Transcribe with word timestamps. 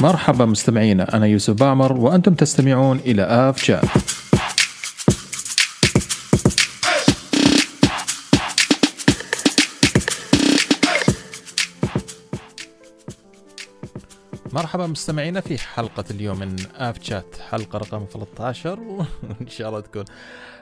مرحبا 0.00 0.44
مستمعينا 0.44 1.16
أنا 1.16 1.26
يوسف 1.26 1.54
بعمر 1.54 1.92
وأنتم 1.92 2.34
تستمعون 2.34 3.00
إلى 3.06 3.22
آف 3.22 3.62
شات 3.62 3.84
مرحبا 14.76 14.92
مستمعينا 14.92 15.40
في 15.40 15.58
حلقة 15.58 16.04
اليوم 16.10 16.38
من 16.38 16.56
آف 16.76 17.02
شات 17.02 17.36
حلقة 17.50 17.78
رقم 17.78 18.06
13 18.12 18.80
وإن 18.80 19.48
شاء 19.48 19.68
الله 19.68 19.80
تكون 19.80 20.04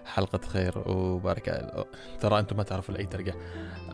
حلقة 0.07 0.41
خير 0.49 0.83
وبركة. 0.87 1.85
ترى 2.21 2.39
أنتم 2.39 2.57
ما 2.57 2.63
تعرفوا 2.63 2.95
لأي 2.95 3.05
درجة 3.05 3.35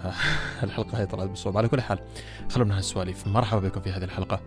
آه، 0.04 0.12
الحلقة 0.62 1.00
هي 1.00 1.06
طلعت 1.06 1.28
بصعوبة 1.28 1.58
على 1.58 1.68
كل 1.68 1.80
حال 1.80 1.98
خلونا 2.50 2.78
هالسواليف. 2.78 3.26
مرحبا 3.26 3.68
بكم 3.68 3.80
في 3.80 3.90
هذه 3.90 4.04
الحلقة 4.04 4.40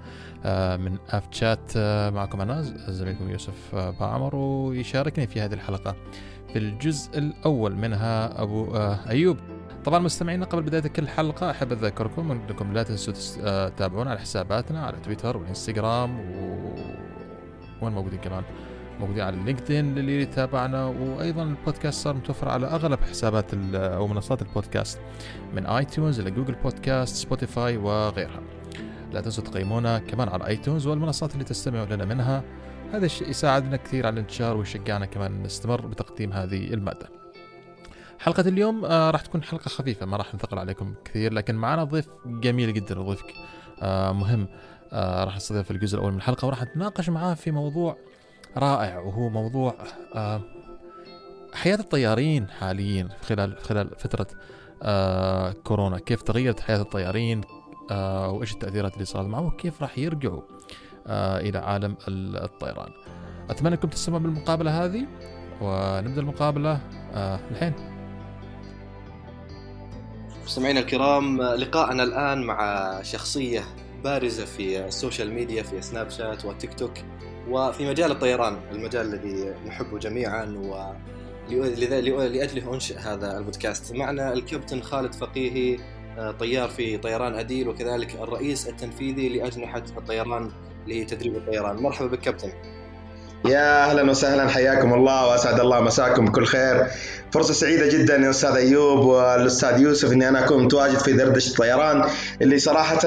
آه، 0.46 0.78
من 0.78 0.98
آف 1.10 1.24
شات 1.32 1.72
آه، 1.78 2.10
معكم 2.10 2.42
أنا 2.42 2.62
زميلكم 2.92 3.30
يوسف 3.30 3.76
بعمر 3.76 4.36
ويشاركني 4.36 5.28
في 5.28 5.42
هذه 5.42 5.54
الحلقة 5.54 5.96
في 6.54 6.60
الجزء 6.60 7.18
الأول 7.18 7.76
منها 7.76 8.42
أبو 8.42 8.76
أيوب. 9.10 9.38
طبعا 9.86 10.00
مستمعينا 10.00 10.46
قبل 10.46 10.62
بداية 10.62 10.82
كل 10.82 11.08
حلقة 11.08 11.52
أحب 11.52 11.72
أذكركم 11.72 12.32
أنكم 12.32 12.74
لا 12.74 12.84
تنسوا 12.84 13.14
تتابعونا 13.70 14.10
على 14.10 14.20
حساباتنا 14.20 14.86
على 14.86 14.98
تويتر 14.98 15.38
والإنستغرام 15.38 16.20
و... 16.20 16.76
وين 17.82 17.94
موجودين 17.94 18.20
كمان؟ 18.20 18.44
موجودين 19.00 19.24
على 19.24 19.38
لينكدين 19.38 19.96
للي 19.96 20.22
يتابعنا 20.22 20.86
وأيضا 20.86 21.44
البودكاست 21.44 22.04
صار 22.04 22.16
متوفر 22.16 22.50
على 22.50 22.68
أغلب 22.68 23.00
حسابات 23.00 23.46
أو 23.76 24.08
منصات 24.08 24.42
البودكاست 24.42 25.00
من 25.56 25.66
iTunes 25.66 26.20
إلى 26.20 26.32
Google 26.32 26.56
Podcasts 26.56 27.16
Spotify 27.16 27.78
وغيرها. 27.78 28.42
لا 29.14 29.22
تنسوا 29.22 29.44
تقيمونا 29.44 30.00
كمان 30.00 30.30
على 30.30 30.48
iTunes 30.48 30.88
والمنصات 30.88 31.34
اللي 31.34 31.44
تستمعوا 31.44 31.86
لنا 31.86 32.06
منها. 32.06 32.44
هذا 32.94 33.06
الشيء 33.06 33.30
يساعدنا 33.30 33.78
كثير 33.78 34.06
على 34.06 34.14
الانتشار 34.14 34.58
ويشجعنا 34.58 35.06
كمان 35.06 35.44
نستمر 35.44 35.88
بتقديم 35.88 36.34
هذه 36.34 36.74
المادة. 36.74 37.23
حلقة 38.20 38.42
اليوم 38.42 38.86
آه 38.86 39.12
راح 39.12 39.22
تكون 39.22 39.44
حلقة 39.44 39.70
خفيفة 39.70 40.06
ما 40.06 40.18
راح 40.18 40.36
نثقل 40.36 40.60
عليكم 40.60 40.94
كثير 41.06 41.34
لكن 41.34 41.56
معنا 41.56 41.84
ضيف 41.84 42.08
جميل 42.26 42.74
جدا 42.74 43.00
وضيف 43.00 43.24
آه 43.82 44.12
مهم 44.12 44.48
آه 44.92 45.24
راح 45.24 45.36
نستضيف 45.36 45.66
في 45.66 45.72
الجزء 45.72 45.98
الأول 45.98 46.12
من 46.12 46.18
الحلقة 46.18 46.46
وراح 46.46 46.64
نتناقش 46.64 47.10
معاه 47.10 47.34
في 47.34 47.52
موضوع 47.52 47.98
رائع 48.58 49.00
وهو 49.00 49.30
موضوع 49.30 49.76
آه، 50.16 50.42
حياة 51.54 51.76
الطيارين 51.76 52.50
حاليا 52.50 53.10
خلال 53.22 53.58
خلال 53.58 53.90
فترة 53.98 54.28
آه، 54.84 55.52
كورونا. 55.52 56.00
كيف 56.00 56.22
تغيرت 56.22 56.60
حياة 56.60 56.82
الطيارين 56.82 57.42
آه، 57.92 58.30
وإيش 58.30 58.54
التأثيرات 58.54 58.94
اللي 58.94 59.06
صارت 59.06 59.28
معهم 59.28 59.46
وكيف 59.46 59.82
راح 59.82 59.98
يرجعوا 59.98 60.42
إلى 61.08 61.58
عالم 61.58 61.98
الطيران. 62.08 62.92
أتمنى 63.50 63.76
أنكم 63.76 63.88
تستمعوا 63.88 64.22
بالمقابلة 64.22 64.86
هذه 64.86 65.08
ونبدأ 65.62 66.22
المقابلة 66.22 66.80
الحين. 67.52 67.93
مستمعينا 70.46 70.80
الكرام 70.80 71.42
لقاءنا 71.42 72.04
الآن 72.04 72.44
مع 72.44 73.00
شخصية 73.02 73.64
بارزة 74.04 74.46
في 74.46 74.86
السوشيال 74.86 75.34
ميديا 75.34 75.64
في 75.64 75.82
سناب 75.82 76.10
شات 76.10 76.46
وتيك 76.46 76.74
توك 76.74 76.92
وفي 77.50 77.90
مجال 77.90 78.12
الطيران 78.12 78.58
المجال 78.72 79.14
الذي 79.14 79.54
نحبه 79.68 80.00
جميعا 80.00 80.46
و 80.46 80.94
لأجله 81.50 82.74
أنشئ 82.74 82.98
هذا 82.98 83.38
البودكاست. 83.38 83.96
معنا 83.96 84.34
الكابتن 84.34 84.82
خالد 84.82 85.14
فقيهي 85.14 85.80
طيار 86.40 86.70
في 86.70 86.98
طيران 86.98 87.34
أديل 87.36 87.70
وكذلك 87.70 88.16
الرئيس 88.16 88.68
التنفيذي 88.68 89.30
لأجنحة 89.30 89.84
الطيران 89.98 90.52
لتدريب 90.88 91.36
الطيران. 91.36 91.76
مرحبا 91.76 92.08
بك 92.08 92.20
كابتن. 92.20 92.52
يا 93.46 93.84
أهلا 93.86 94.12
وسهلا 94.12 94.48
حياكم 94.50 94.94
الله 94.94 95.28
وأسعد 95.28 95.60
الله 95.60 95.80
مساكم 95.82 96.26
بكل 96.26 96.46
خير 96.46 96.86
فرصة 97.32 97.54
سعيدة 97.54 97.88
جدا 97.88 98.16
يا 98.16 98.30
أستاذ 98.30 98.56
أيوب 98.56 99.00
والأستاذ 99.00 99.80
يوسف 99.80 100.12
إني 100.12 100.30
أنا 100.30 100.46
أكون 100.46 100.64
متواجد 100.64 100.98
في 100.98 101.14
دردشة 101.14 101.50
الطيران 101.50 102.04
اللي 102.42 102.60
صراحة 102.60 102.98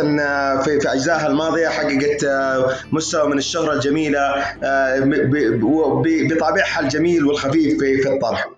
في 0.63 0.81
في 0.81 0.93
اجزائها 0.93 1.27
الماضية 1.27 1.69
حققت 1.69 2.25
آه، 2.25 2.75
مستوى 2.93 3.29
من 3.29 3.39
الشهرة 3.39 3.73
الجميلة 3.73 4.21
آه، 4.63 5.01
بطابعها 6.31 6.81
الجميل 6.81 7.25
والخفيف 7.27 7.79
في 7.81 8.03
في 8.03 8.09
الطرح. 8.09 8.49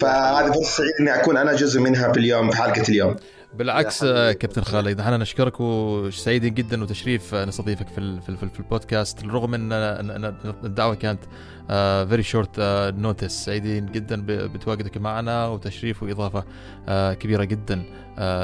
فهذه 0.00 0.46
فرصة 0.52 0.76
سعيدة 0.76 0.94
إني 1.00 1.14
أكون 1.14 1.36
أنا 1.36 1.52
جزء 1.52 1.80
منها 1.80 2.12
في 2.12 2.18
اليوم 2.20 2.50
في 2.50 2.56
حلقة 2.56 2.82
اليوم. 2.88 3.16
بالعكس 3.58 4.04
كابتن 4.04 4.62
خالد 4.62 5.00
إحنا 5.00 5.16
نشكرك 5.16 5.60
وسعيدين 5.60 6.54
جدا 6.54 6.82
وتشريف 6.82 7.34
نستضيفك 7.34 7.88
في 7.88 8.20
في, 8.20 8.36
في 8.36 8.60
البودكاست 8.60 9.24
رغم 9.24 9.54
إن 9.54 9.72
الدعوة 10.64 10.94
كانت 10.94 11.20
very 12.08 12.22
short 12.22 12.50
notice 12.98 13.44
سعيدين 13.44 13.86
جدا 13.86 14.24
بتواجدك 14.26 14.96
معنا 14.96 15.46
وتشريف 15.46 16.02
وإضافة 16.02 16.40
آه, 16.40 17.14
كبيرة 17.14 17.44
جدا 17.44 17.82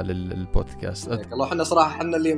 للبودكاست. 0.03 1.13
الله. 1.13 1.45
إحنا 1.45 1.65
صراحة 1.65 1.91
إحنا 1.91 2.17
اللي 2.17 2.31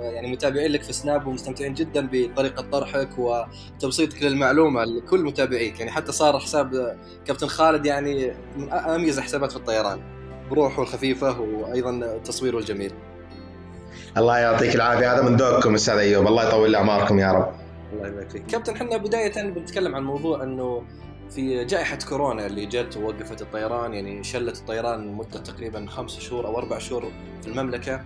يعني 0.00 0.32
متابعين 0.32 0.72
لك 0.72 0.82
في 0.82 0.92
سناب 0.92 1.26
ومستمتعين 1.26 1.74
جدا 1.74 2.08
بطريقة 2.12 2.62
طرحك 2.72 3.08
وتبسيطك 3.18 4.22
للمعلومة 4.22 4.84
لكل 4.84 5.24
متابعيك. 5.24 5.80
يعني 5.80 5.90
حتى 5.90 6.12
صار 6.12 6.38
حساب 6.38 6.96
كابتن 7.26 7.46
خالد 7.46 7.86
يعني 7.86 8.32
من 8.56 8.72
أميز 8.72 9.18
الحسابات 9.18 9.50
في 9.50 9.56
الطيران. 9.56 10.19
بروحه 10.50 10.82
الخفيفة 10.82 11.40
وأيضا 11.40 12.18
تصويره 12.24 12.58
الجميل. 12.58 12.92
الله 14.16 14.38
يعطيك 14.38 14.74
العافية. 14.74 15.14
هذا 15.14 15.22
من 15.22 15.36
ذوقكم 15.36 15.74
أستاذ 15.74 15.94
أيوب. 15.94 16.26
الله 16.26 16.48
يطول 16.48 16.74
أعماركم 16.74 17.18
يا 17.18 17.32
رب. 17.32 17.52
الله 17.92 18.08
يبارك 18.08 18.30
فيك. 18.30 18.46
كابتن 18.46 18.74
إحنا 18.74 18.96
بداية 18.96 19.50
بنتكلم 19.50 19.94
عن 19.94 20.02
موضوع 20.02 20.42
إنه 20.42 20.82
في 21.30 21.64
جائحة 21.64 21.98
كورونا 22.08 22.46
اللي 22.46 22.66
جت 22.66 22.96
ووقفت 22.96 23.42
الطيران 23.42 23.94
يعني 23.94 24.24
شلت 24.24 24.58
الطيران 24.58 25.06
لمدة 25.06 25.40
تقريبا 25.40 25.86
خمس 25.88 26.18
شهور 26.18 26.46
أو 26.46 26.58
أربع 26.58 26.78
شهور 26.78 27.04
في 27.42 27.48
المملكة. 27.48 28.00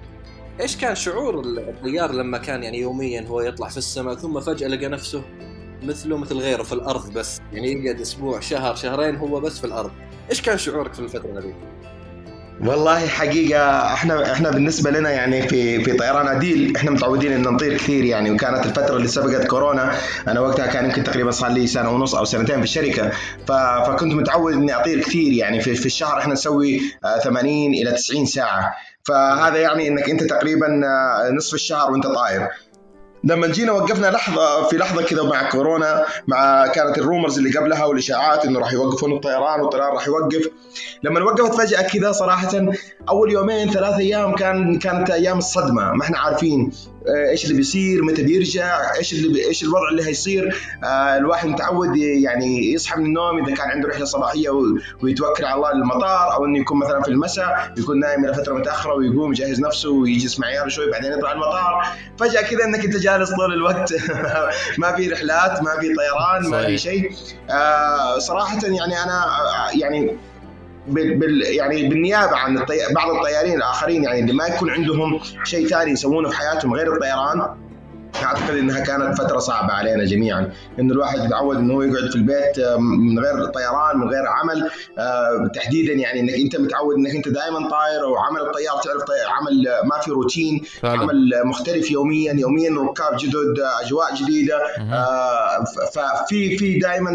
إيش 0.61 0.77
كان 0.77 0.95
شعور 0.95 1.41
الطيار 1.41 2.13
لما 2.13 2.39
كان 2.39 2.63
يعني 2.63 2.79
يوميا 2.79 3.27
هو 3.29 3.41
يطلع 3.41 3.69
في 3.69 3.77
السماء 3.77 4.15
ثم 4.15 4.41
فجأة 4.41 4.69
لقى 4.69 4.89
نفسه 4.89 5.23
مثله 5.83 6.17
مثل 6.17 6.37
غيره 6.37 6.63
في 6.63 6.73
الأرض 6.73 7.13
بس؟ 7.13 7.41
يعني 7.53 7.73
يقعد 7.73 8.01
أسبوع 8.01 8.41
شهر 8.41 8.75
شهرين 8.75 9.17
هو 9.17 9.41
بس 9.41 9.59
في 9.59 9.67
الأرض. 9.67 9.91
إيش 10.31 10.43
كان 10.43 10.59
شعورك 10.59 10.95
في 10.95 11.01
الفترة 11.01 11.39
هذه؟ 11.39 11.55
والله 12.61 13.07
حقيقة 13.07 13.93
إحنا 13.93 14.33
إحنا 14.33 14.51
بالنسبة 14.51 14.91
لنا 14.91 15.11
يعني 15.11 15.49
في 15.49 15.85
في 15.85 15.93
طيران 15.93 16.29
اديل 16.29 16.77
إحنا 16.77 16.91
متعودين 16.91 17.33
ان 17.33 17.43
نطير 17.43 17.75
كثير 17.77 18.05
يعني 18.05 18.31
وكانت 18.31 18.67
الفترة 18.67 18.97
اللي 18.97 19.09
سبقت 19.09 19.47
كورونا 19.47 19.93
أنا 20.29 20.41
وقتها 20.41 20.67
كان 20.67 20.85
يمكن 20.85 21.05
تقريبا 21.05 21.31
صار 21.31 21.51
لي 21.51 21.67
سنة 21.67 21.91
ونص 21.91 22.15
أو 22.15 22.25
سنتين 22.25 22.57
في 22.57 22.63
الشركة. 22.63 23.11
فكنت 23.49 24.15
متعود 24.15 24.53
إني 24.53 24.77
أطير 24.77 25.01
كثير 25.01 25.33
يعني 25.33 25.61
في, 25.61 25.75
في 25.75 25.87
الشهر 25.87 26.19
إحنا 26.19 26.33
نسوي 26.33 26.81
80 27.25 27.75
آه، 27.75 27.79
إلى 27.79 27.93
90 27.93 28.27
ساعة. 28.27 28.75
فهذا 29.03 29.57
يعني 29.57 29.89
إنك 29.89 30.11
أنت 30.11 30.23
تقريبا 30.23 30.67
آه، 30.87 31.31
نصف 31.31 31.55
الشهر 31.55 31.91
وأنت 31.91 32.07
طاير. 32.07 32.49
لما 33.25 33.47
جينا 33.47 33.73
وقفنا 33.73 34.07
لحظة 34.07 34.69
في 34.69 34.77
لحظة 34.77 35.03
كذا 35.03 35.23
مع 35.23 35.51
كورونا 35.51 36.05
مع 36.27 36.67
كانت 36.67 36.99
الرومرز 36.99 37.39
اللي 37.39 37.59
قبلها 37.59 37.85
والإشاعات 37.85 38.45
إنه 38.45 38.59
راح 38.59 38.73
يوقفون 38.73 39.13
الطيران 39.13 39.61
والطيران 39.61 39.93
راح 39.93 40.07
يوقف. 40.07 40.49
لما 41.03 41.23
وقفت 41.23 41.55
فجأة 41.55 41.83
كذا 41.83 42.13
صراحة 42.13 42.61
أول 43.09 43.33
يومين 43.33 43.71
ثلاث 43.71 43.99
أيام 43.99 44.35
كان 44.35 44.79
كانت 44.79 45.11
أيام 45.11 45.39
الصدمة. 45.39 45.93
ما 45.93 46.03
إحنا 46.03 46.19
عارفين 46.19 46.73
آه، 47.09 47.31
إيش 47.31 47.45
اللي 47.45 47.57
بيصير 47.57 48.03
متى 48.03 48.23
بيرجع 48.23 48.95
إيش 48.99 49.13
اللي 49.13 49.49
إيش 49.49 49.63
الوضع 49.63 49.89
اللي 49.91 50.07
هيصير. 50.07 50.57
آه، 50.85 51.17
الواحد 51.17 51.49
متعود 51.49 51.97
يعني 51.97 52.73
يصحى 52.73 53.01
من 53.01 53.07
النوم 53.07 53.45
إذا 53.45 53.55
كان 53.55 53.71
عنده 53.71 53.89
رحلة 53.89 54.05
صباحية 54.05 54.51
ويتوكل 55.03 55.45
على 55.45 55.55
الله 55.55 55.73
للمطار 55.73 56.35
أو 56.35 56.45
إنه 56.45 56.59
يكون 56.59 56.79
مثلا 56.79 57.03
في 57.03 57.09
المساء 57.09 57.73
يكون 57.79 58.01
نايم 58.01 58.25
إلى 58.25 58.35
فترة 58.35 58.55
متأخرة 58.55 58.95
ويقوم 58.95 59.33
يجهز 59.33 59.61
نفسه 59.61 59.91
ويجلس 59.91 60.41
مع 60.41 60.47
عياله 60.47 60.69
شوي 60.69 60.91
بعدين 60.91 61.13
يطلع 61.13 61.33
المطار. 61.33 61.87
فجأة 62.19 62.43
كذا 62.43 62.65
إنك 62.65 62.85
أنت 62.85 62.97
جالس 63.19 63.31
طول 63.31 63.53
الوقت. 63.53 63.95
ما 64.79 64.93
في 64.93 65.09
رحلات 65.09 65.63
ما 65.63 65.71
في 65.81 65.95
طيران 65.95 66.51
ما 66.51 66.67
في 66.67 66.79
شيء. 66.79 67.13
آه، 67.51 68.19
صراحة 68.19 68.59
يعني 68.63 69.03
أنا 69.05 69.27
يعني 69.75 70.17
بال 70.87 71.43
يعني 71.43 71.89
بالنيابة 71.89 72.37
عن 72.37 72.59
الطي... 72.59 72.77
بعض 72.95 73.11
الطيارين 73.11 73.57
الآخرين 73.57 74.05
يعني 74.05 74.21
اللي 74.21 74.33
ما 74.33 74.47
يكون 74.47 74.71
عندهم 74.71 75.21
شيء 75.45 75.69
ثاني 75.69 75.91
يسوونه 75.91 76.29
في 76.29 76.37
حياتهم 76.37 76.75
غير 76.75 76.95
الطيران. 76.95 77.57
اعتقد 78.23 78.57
إنها 78.57 78.81
كانت 78.81 79.19
فترة 79.19 79.39
صعبة 79.39 79.73
علينا 79.73 80.05
جميعا. 80.05 80.53
انه 80.79 80.93
الواحد 80.93 81.25
يتعود 81.25 81.57
انه 81.57 81.75
هو 81.75 81.83
يقعد 81.83 82.11
في 82.11 82.17
البيت 82.17 82.59
آه، 82.59 82.77
من 82.77 83.19
غير 83.19 83.47
طيران 83.47 83.99
من 83.99 84.09
غير 84.09 84.23
عمل 84.27 84.71
آه، 84.99 85.51
تحديدا 85.55 85.93
يعني 85.93 86.21
إنك 86.21 86.35
أنت 86.35 86.57
متعود 86.57 86.97
إنك 86.97 87.15
أنت 87.15 87.29
دائما 87.29 87.69
طاير 87.69 88.05
وعمل 88.05 88.41
الطيار 88.41 88.81
تعرف 88.83 89.03
طير 89.03 89.27
عمل 89.29 89.65
ما 89.85 90.01
في 90.01 90.11
روتين 90.11 90.63
فعلا. 90.81 91.03
عمل 91.03 91.31
مختلف 91.45 91.91
يوميا 91.91 92.33
يوميا 92.33 92.71
ركاب 92.71 93.17
جدد 93.17 93.61
أجواء 93.85 94.15
جديدة. 94.15 94.59
آه، 94.79 95.65
ففي 95.95 96.59
في 96.59 96.79
دائما 96.79 97.11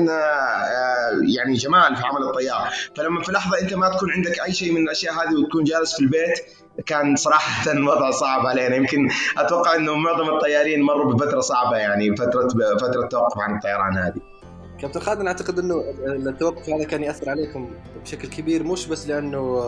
يعني 1.35 1.53
جمال 1.53 1.95
في 1.95 2.03
عمل 2.03 2.23
الطيار. 2.29 2.69
فلما 2.95 3.21
في 3.23 3.31
لحظة 3.31 3.61
أنت 3.61 3.73
ما 3.73 3.89
تكون 3.89 4.11
عندك 4.11 4.39
أي 4.45 4.53
شيء 4.53 4.71
من 4.71 4.81
الأشياء 4.81 5.13
هذه 5.13 5.35
وتكون 5.35 5.63
جالس 5.63 5.95
في 5.95 6.01
البيت 6.01 6.39
كان 6.85 7.15
صراحة 7.15 7.71
الوضع 7.71 8.11
صعب 8.11 8.45
علينا. 8.45 8.75
يمكن 8.75 9.09
أتوقع 9.37 9.75
إنه 9.75 9.95
معظم 9.95 10.29
الطيارين 10.29 10.81
مروا 10.81 11.13
بفترة 11.13 11.39
صعبة 11.39 11.77
يعني 11.77 12.15
فترة 12.15 12.47
فترة 12.81 13.07
توقف 13.07 13.39
عن 13.39 13.55
الطيران 13.55 13.97
هذه. 13.97 14.21
كابتن 14.81 14.99
خالد 14.99 15.19
أنا 15.19 15.29
أعتقد 15.29 15.59
إنه 15.59 15.83
التوقف 16.05 16.69
هذا 16.69 16.83
كان 16.83 17.03
يأثر 17.03 17.29
عليكم 17.29 17.69
بشكل 18.03 18.27
كبير 18.27 18.63
مش 18.63 18.87
بس 18.87 19.07
لأنه 19.07 19.63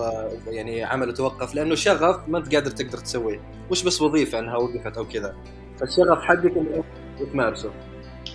يعني 0.47 0.83
عمل 0.83 1.13
توقف 1.13 1.55
لأنه 1.55 1.75
شغف 1.75 2.17
ما 2.27 2.37
أنت 2.37 2.55
قادر 2.55 2.71
تقدر 2.71 2.97
تسويه. 2.97 3.41
مش 3.71 3.83
بس 3.83 4.01
وظيفة 4.01 4.39
أنها 4.39 4.55
وقفت 4.55 4.97
أو 4.97 5.07
كذا. 5.07 5.35
فالشغف 5.79 6.21
حقك 6.23 6.57
إنه 6.57 6.83
تمارسه. 7.31 7.69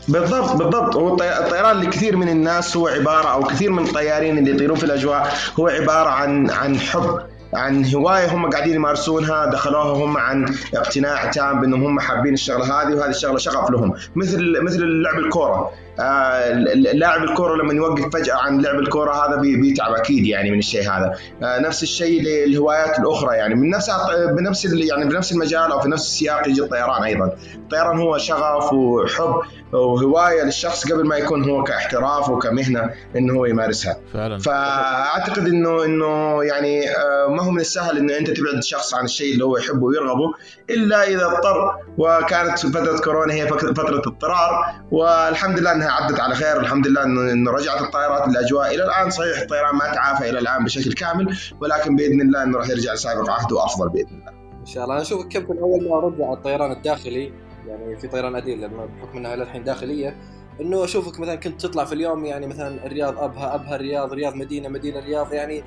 بالضبط 0.09 0.57
بالضبط. 0.57 0.97
هو 0.97 1.15
الطيران 1.15 1.81
لكثير 1.81 2.17
من 2.17 2.29
الناس 2.29 2.77
هو 2.77 2.89
عبارة 2.89 3.29
أو 3.29 3.43
كثير 3.45 3.71
من 3.71 3.85
الطيارين 3.85 4.39
اللي 4.39 4.51
يطيرون 4.51 4.77
في 4.77 4.85
الأجواء 4.85 5.35
هو 5.61 5.69
عبارة 5.69 6.09
عن 6.09 6.51
عن 6.51 6.79
حب. 6.79 7.36
عن 7.55 7.95
هواية 7.95 8.35
هم 8.35 8.51
قاعدين 8.51 8.75
يمارسونها 8.75 9.47
دخلوها 9.47 10.05
هم 10.05 10.17
عن 10.17 10.55
اقتناع 10.75 11.31
تام 11.31 11.61
بأنهم 11.61 11.85
هم 11.85 12.01
حابين 12.01 12.35
الشغلة 12.35 12.65
هذه 12.65 12.95
وهذه 12.95 13.11
الشغلة 13.11 13.39
شغف 13.39 13.71
لهم. 13.71 13.95
مثل 14.17 14.63
مثل 14.63 14.81
لعب 15.03 15.19
الكورة. 15.19 15.71
آه 16.01 16.53
لاعب 16.75 17.23
الكورة 17.25 17.57
لما 17.57 17.75
يوقف 17.75 18.17
فجأة 18.17 18.35
عن 18.35 18.61
لعب 18.61 18.79
الكورة 18.79 19.13
هذا 19.13 19.37
بيتعب 19.37 19.93
أكيد 19.93 20.27
يعني 20.27 20.51
من 20.51 20.59
الشيء 20.59 20.91
هذا. 20.91 21.15
آه 21.43 21.59
نفس 21.59 21.83
الشيء 21.83 22.23
للهوايات 22.23 22.99
الأخرى 22.99 23.37
يعني. 23.37 23.55
من 23.55 23.71
نفس 23.71 23.91
بنفس 24.39 24.65
يعني 24.65 25.05
بنفس 25.05 25.33
المجال 25.33 25.73
أو 25.73 25.81
في 25.81 25.89
نفس 25.89 26.05
السياق 26.05 26.49
يجي 26.49 26.63
الطيران 26.63 27.03
أيضا. 27.03 27.37
الطيران 27.55 27.99
هو 27.99 28.19
شغف 28.19 28.73
وحب. 28.73 29.35
وهواية 29.73 30.43
للشخص 30.43 30.93
قبل 30.93 31.07
ما 31.07 31.17
يكون 31.17 31.51
هو 31.51 31.65
كاحتراف 31.65 32.29
وكمهنة 32.29 32.91
إنه 33.17 33.35
هو 33.35 33.45
يمارسها. 33.45 33.97
فعلا. 34.13 34.39
فأعتقد 34.39 35.49
إنه 35.49 35.85
إنه 35.85 36.45
يعني 36.45 36.91
آه 36.91 37.29
ما 37.29 37.43
هو 37.43 37.51
من 37.51 37.61
السهل 37.61 37.99
إنه 37.99 38.19
أنت 38.19 38.31
تبعد 38.31 38.63
شخص 38.63 38.95
عن 38.95 39.05
الشيء 39.05 39.33
اللي 39.33 39.45
هو 39.45 39.57
يحبه 39.57 39.85
ويرغبه 39.85 40.35
إلا 40.71 41.05
إذا 41.05 41.27
اضطر 41.27 41.77
وكانت 41.99 42.59
فترة 42.59 43.01
كورونا 43.01 43.35
هي 43.35 43.47
فتره 43.47 43.99
اضطرار 43.99 44.75
والحمد 44.91 45.59
لله 45.59 45.73
إنها 45.73 45.91
عدت 45.91 46.21
على 46.21 46.35
خير 46.35 46.61
الحمد 46.61 46.87
لله 46.87 47.03
انه 47.03 47.51
رجعت 47.51 47.81
الطائرات 47.81 48.29
الأجواء. 48.29 48.75
إلى 48.75 48.85
الآن 48.85 49.11
صحيح 49.11 49.39
الطيران 49.39 49.75
ما 49.75 49.95
تعافى 49.95 50.31
إلى 50.31 50.39
الآن 50.39 50.65
بشكل 50.65 50.93
كامل 50.93 51.37
ولكن 51.61 51.97
بإذن 51.97 52.21
الله 52.21 52.43
إنه 52.43 52.59
راح 52.59 52.69
يرجع 52.69 52.93
لسابق 52.93 53.31
عهده 53.31 53.57
وافضل 53.57 53.89
بإذن 53.89 54.21
الله. 54.21 54.33
إن 54.61 54.67
شاء 54.67 54.85
الله. 54.85 54.95
أنا 54.95 55.03
أشوف 55.03 55.27
كابتن 55.27 55.59
اول 55.59 55.89
ما 55.89 56.01
رجع 56.01 56.33
الطيران 56.33 56.73
الداخلي 56.73 57.33
يعني 57.69 57.97
في 57.97 58.09
طيران 58.09 58.37
أديل 58.37 58.69
بحكم 58.69 59.19
إنها 59.19 59.37
للحين 59.37 59.65
داخلية. 59.65 60.17
إنه 60.61 60.85
أشوفك 60.85 61.21
مثلا 61.21 61.35
كنت 61.35 61.61
تطلع 61.63 61.85
في 61.85 61.93
اليوم 61.93 62.25
يعني 62.25 62.47
مثلا 62.47 62.87
الرياض 62.87 63.19
أبها 63.19 63.55
أبها 63.55 63.77
الرياض 63.77 64.13
رياض 64.13 64.35
مدينة 64.35 64.69
مدينة 64.69 64.99
الرياض 64.99 65.33
يعني 65.33 65.65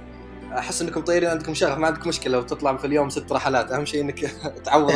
أحس 0.58 0.82
إنكم 0.82 1.02
طيرين 1.02 1.30
عندكم 1.30 1.54
شغف 1.54 1.78
ما 1.78 1.88
عندكم 1.88 2.10
مشكلة 2.10 2.34
لو 2.34 2.42
تطلع 2.42 2.78
في 2.78 2.88
اليوم 2.88 3.10
ست 3.10 3.32
رحلات. 3.32 3.72
أهم 3.72 3.86
شيء 3.86 4.02
إنك 4.02 4.20
تعوض. 4.66 4.92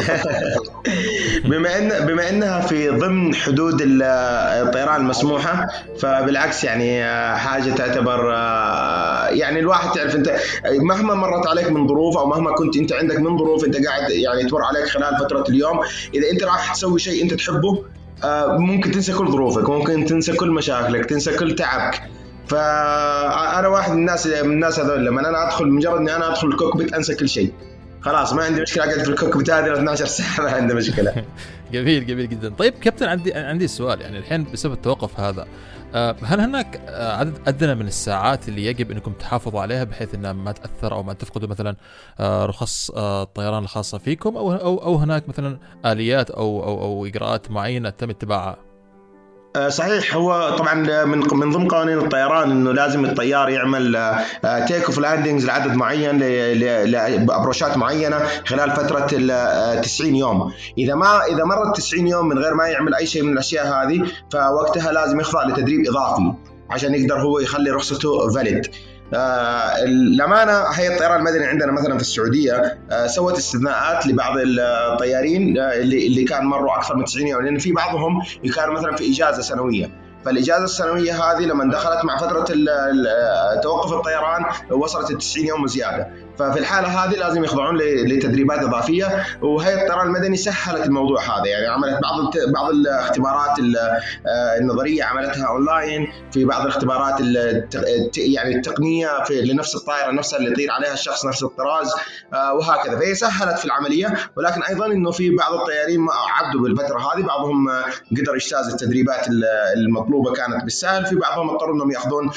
بما 1.49 1.77
إن 1.77 2.05
بما 2.05 2.29
إنها 2.29 2.61
في 2.61 2.89
ضمن 2.89 3.35
حدود 3.35 3.81
الطيران 3.81 5.01
المسموحه 5.01 5.67
فبالعكس 5.99 6.63
يعني 6.63 7.03
حاجة 7.37 7.71
تعتبر 7.73 8.33
يعني 9.33 9.59
الواحد 9.59 9.91
تعرف 9.91 10.15
انت 10.15 10.35
مهما 10.65 11.13
مرت 11.13 11.47
عليك 11.47 11.71
من 11.71 11.87
ظروف 11.87 12.17
أو 12.17 12.25
مهما 12.25 12.51
كنت 12.51 12.77
انت 12.77 12.93
عندك 12.93 13.19
من 13.19 13.37
ظروف 13.37 13.65
انت 13.65 13.85
قاعد 13.85 14.11
يعني 14.11 14.43
تمر 14.43 14.63
عليك 14.63 14.85
خلال 14.85 15.17
فترة 15.17 15.43
اليوم 15.49 15.79
إذا 16.13 16.31
أنت 16.31 16.43
راح 16.43 16.73
تسوي 16.73 16.99
شيء 16.99 17.23
أنت 17.23 17.33
تحبه 17.33 17.83
ممكن 18.47 18.91
تنسى 18.91 19.13
كل 19.13 19.31
ظروفك 19.31 19.69
ممكن 19.69 20.05
تنسى 20.05 20.33
كل 20.33 20.51
مشاكلك 20.51 21.05
تنسى 21.05 21.37
كل 21.37 21.55
تعبك. 21.55 22.01
فانا 22.47 23.67
واحد 23.67 23.91
من 23.91 23.97
الناس 23.97 24.27
من 24.27 24.51
الناس 24.51 24.79
هذول 24.79 25.05
لما 25.05 25.29
أنا 25.29 25.47
أدخل 25.47 25.67
مجرد 25.67 25.99
إني 25.99 26.15
أنا 26.15 26.29
أدخل 26.31 26.47
الكوكبيت 26.47 26.93
أنسى 26.93 27.15
كل 27.15 27.29
شيء. 27.29 27.53
خلاص 28.01 28.33
ما 28.33 28.43
عندي 28.43 28.61
مشكلة 28.61 28.83
أقعد 28.83 29.03
في 29.03 29.09
الكوكبيت 29.09 29.49
هذه 29.49 29.73
12 29.73 30.05
ساعة 30.05 30.45
ما 30.45 30.51
عندي 30.51 30.73
مشكلة. 30.73 31.13
جميل 31.73 32.05
جميل 32.05 32.29
جدا. 32.29 32.49
طيب 32.49 32.73
كابتن 32.73 33.05
عندي 33.05 33.33
عندي 33.33 33.67
سؤال 33.67 34.01
يعني 34.01 34.17
الحين 34.17 34.45
بسبب 34.53 34.73
التوقف 34.73 35.19
هذا 35.19 35.47
هل 36.23 36.39
هناك 36.39 36.81
عدد 36.89 37.47
أدنى 37.47 37.75
من 37.75 37.87
الساعات 37.87 38.49
اللي 38.49 38.65
يجب 38.65 38.91
أنكم 38.91 39.13
تحافظوا 39.13 39.61
عليها 39.61 39.83
بحيث 39.83 40.15
إنها 40.15 40.33
ما 40.33 40.51
تأثر 40.51 40.93
أو 40.93 41.03
ما 41.03 41.13
تفقدوا 41.13 41.49
مثلا 41.49 41.75
رخص 42.21 42.91
الطيران 42.95 43.63
الخاصة 43.63 43.97
فيكم 43.97 44.37
أو 44.37 44.53
أو 44.53 44.95
هناك 44.95 45.29
مثلا 45.29 45.57
آليات 45.85 46.31
أو 46.31 46.63
أو 46.63 46.81
أو 46.81 47.05
إجراءات 47.05 47.51
معينة 47.51 47.89
تم 47.89 48.09
اتباعها؟ 48.09 48.72
صحيح 49.67 50.15
هو 50.15 50.55
طبعا 50.57 50.73
من 51.05 51.19
من 51.33 51.51
ضمن 51.51 51.67
قوانين 51.67 51.97
الطيران 51.97 52.51
إنه 52.51 52.71
لازم 52.71 53.05
الطيار 53.05 53.49
يعمل 53.49 54.15
takeoff 54.67 54.99
landings 54.99 55.45
لعدد 55.45 55.73
معين 55.73 56.17
ل 56.91 57.00
approach 57.00 57.69
ات 57.69 57.77
معينة 57.77 58.19
خلال 58.45 58.71
فترة 58.71 59.07
ال 59.13 59.81
90 59.81 60.15
يوم، 60.15 60.53
إذا 60.77 60.95
ما 60.95 61.25
إذا 61.25 61.43
مرت 61.43 61.77
90 61.77 62.07
يوم 62.07 62.27
من 62.27 62.39
غير 62.39 62.53
ما 62.53 62.67
يعمل 62.67 62.95
أي 62.95 63.05
شيء 63.05 63.23
من 63.23 63.33
الأشياء 63.33 63.67
هذه 63.67 64.05
فوقتها 64.31 64.91
لازم 64.91 65.19
يخضع 65.19 65.43
لتدريب 65.43 65.87
إضافي 65.87 66.33
عشان 66.69 66.95
يقدر 66.95 67.21
هو 67.21 67.39
يخلي 67.39 67.71
رخصته 67.71 68.29
فاليد. 68.29 68.67
آه 69.15 69.83
الأمانة 69.83 70.51
هيئة 70.51 70.93
الطيران 70.93 71.19
المدني 71.19 71.45
عندنا 71.45 71.71
مثلا 71.71 71.95
في 71.95 72.01
السعودية 72.01 72.77
آه 72.91 73.07
سوت 73.07 73.37
استثناءات 73.37 74.07
لبعض 74.07 74.33
الطيارين 74.37 75.57
آه 75.59 75.73
اللي 75.73 76.07
اللي 76.07 76.23
كان 76.23 76.45
مروا 76.45 76.77
أكثر 76.77 76.95
من 76.95 77.05
90 77.05 77.27
يوم 77.27 77.41
لأن 77.41 77.57
في 77.59 77.71
بعضهم 77.71 78.21
كانوا 78.55 78.73
مثلا 78.73 78.95
في 78.95 79.11
إجازة 79.11 79.41
سنوية. 79.41 79.89
فالإجازة 80.25 80.63
السنوية 80.63 81.13
هذه 81.23 81.41
لما 81.45 81.71
دخلت 81.73 82.05
مع 82.05 82.17
فترة 82.17 82.45
توقف 83.63 83.93
الطيران 83.93 84.45
وصلت 84.71 85.11
ال 85.11 85.17
90 85.17 85.45
يوم 85.47 85.63
وزيادة. 85.63 86.07
ففي 86.39 86.59
الحالة 86.59 86.87
هذه 86.87 87.15
لازم 87.15 87.43
يخضعون 87.43 87.77
لتدريبات 87.77 88.59
إضافية. 88.59 89.25
وهيئه 89.41 89.81
الطيران 89.81 90.07
المدني 90.07 90.37
سهلت 90.37 90.85
الموضوع 90.85 91.21
هذا. 91.21 91.47
يعني 91.47 91.67
عملت 91.67 91.99
بعض 92.03 92.33
بعض 92.53 92.69
الاختبارات 92.69 93.59
النظرية 94.59 95.03
عملتها 95.03 95.47
اونلاين 95.47 96.07
في 96.31 96.45
بعض 96.45 96.61
الاختبارات 96.61 97.19
يعني 98.17 98.55
التقنية 98.55 99.23
في 99.23 99.41
لنفس 99.41 99.75
الطائرة 99.75 100.11
نفسها 100.11 100.39
اللي 100.39 100.51
يطير 100.51 100.71
عليها 100.71 100.93
الشخص 100.93 101.25
نفس 101.25 101.43
الطراز 101.43 101.93
وهكذا. 102.33 102.99
فهي 102.99 103.15
سهلت 103.15 103.59
في 103.59 103.65
العملية. 103.65 104.13
ولكن 104.37 104.63
أيضا 104.63 104.85
إنه 104.85 105.11
في 105.11 105.35
بعض 105.35 105.53
الطيارين 105.53 105.99
ما 105.99 106.11
عدوا 106.13 106.61
بالفترة 106.61 106.99
هذه. 106.99 107.21
بعضهم 107.21 107.69
قدر 108.11 108.35
يجتاز 108.35 108.67
التدريبات 108.67 109.27
المطلوبة 109.77 110.33
كانت 110.33 110.63
بالسهل. 110.63 111.05
في 111.05 111.15
بعضهم 111.15 111.49
اضطروا 111.49 111.75
إنهم 111.75 111.91
يأخذون 111.91 112.29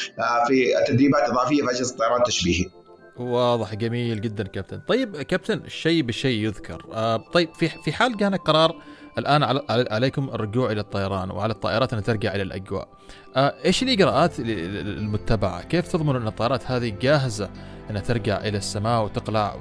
في 0.46 0.74
تدريبات 0.88 1.28
إضافية 1.28 1.62
في 1.62 1.70
أجهزة 1.70 1.92
الطيران 1.92 2.20
التشبيهي. 2.20 2.75
واضح 3.18 3.74
جميل 3.74 4.20
جدا 4.20 4.44
كابتن. 4.44 4.80
طيب 4.88 5.16
كابتن 5.16 5.58
الشيء 5.58 6.02
بالشيء 6.02 6.44
يذكر. 6.44 6.86
آه 6.92 7.16
طيب 7.16 7.54
في 7.54 7.68
في 7.68 7.92
حال 7.92 8.16
كان 8.16 8.34
قرار 8.34 8.76
الآن 9.18 9.60
عليكم 9.90 10.28
الرجوع 10.28 10.72
إلى 10.72 10.80
الطيران 10.80 11.30
وعلى 11.30 11.52
الطائرات 11.52 11.94
أن 11.94 12.02
ترجع 12.02 12.34
إلى 12.34 12.42
الأجواء 12.42 12.88
آه 13.36 13.54
إيش 13.64 13.82
الإجراءات 13.82 14.32
المتبعه 14.40 15.62
كيف 15.62 15.88
تضمن 15.88 16.16
أن 16.16 16.26
الطائرات 16.26 16.70
هذه 16.70 16.88
جاهزة 17.00 17.50
انها 17.90 18.00
ترجع 18.00 18.40
إلى 18.40 18.58
السماء 18.58 19.04
وتقلع 19.04 19.56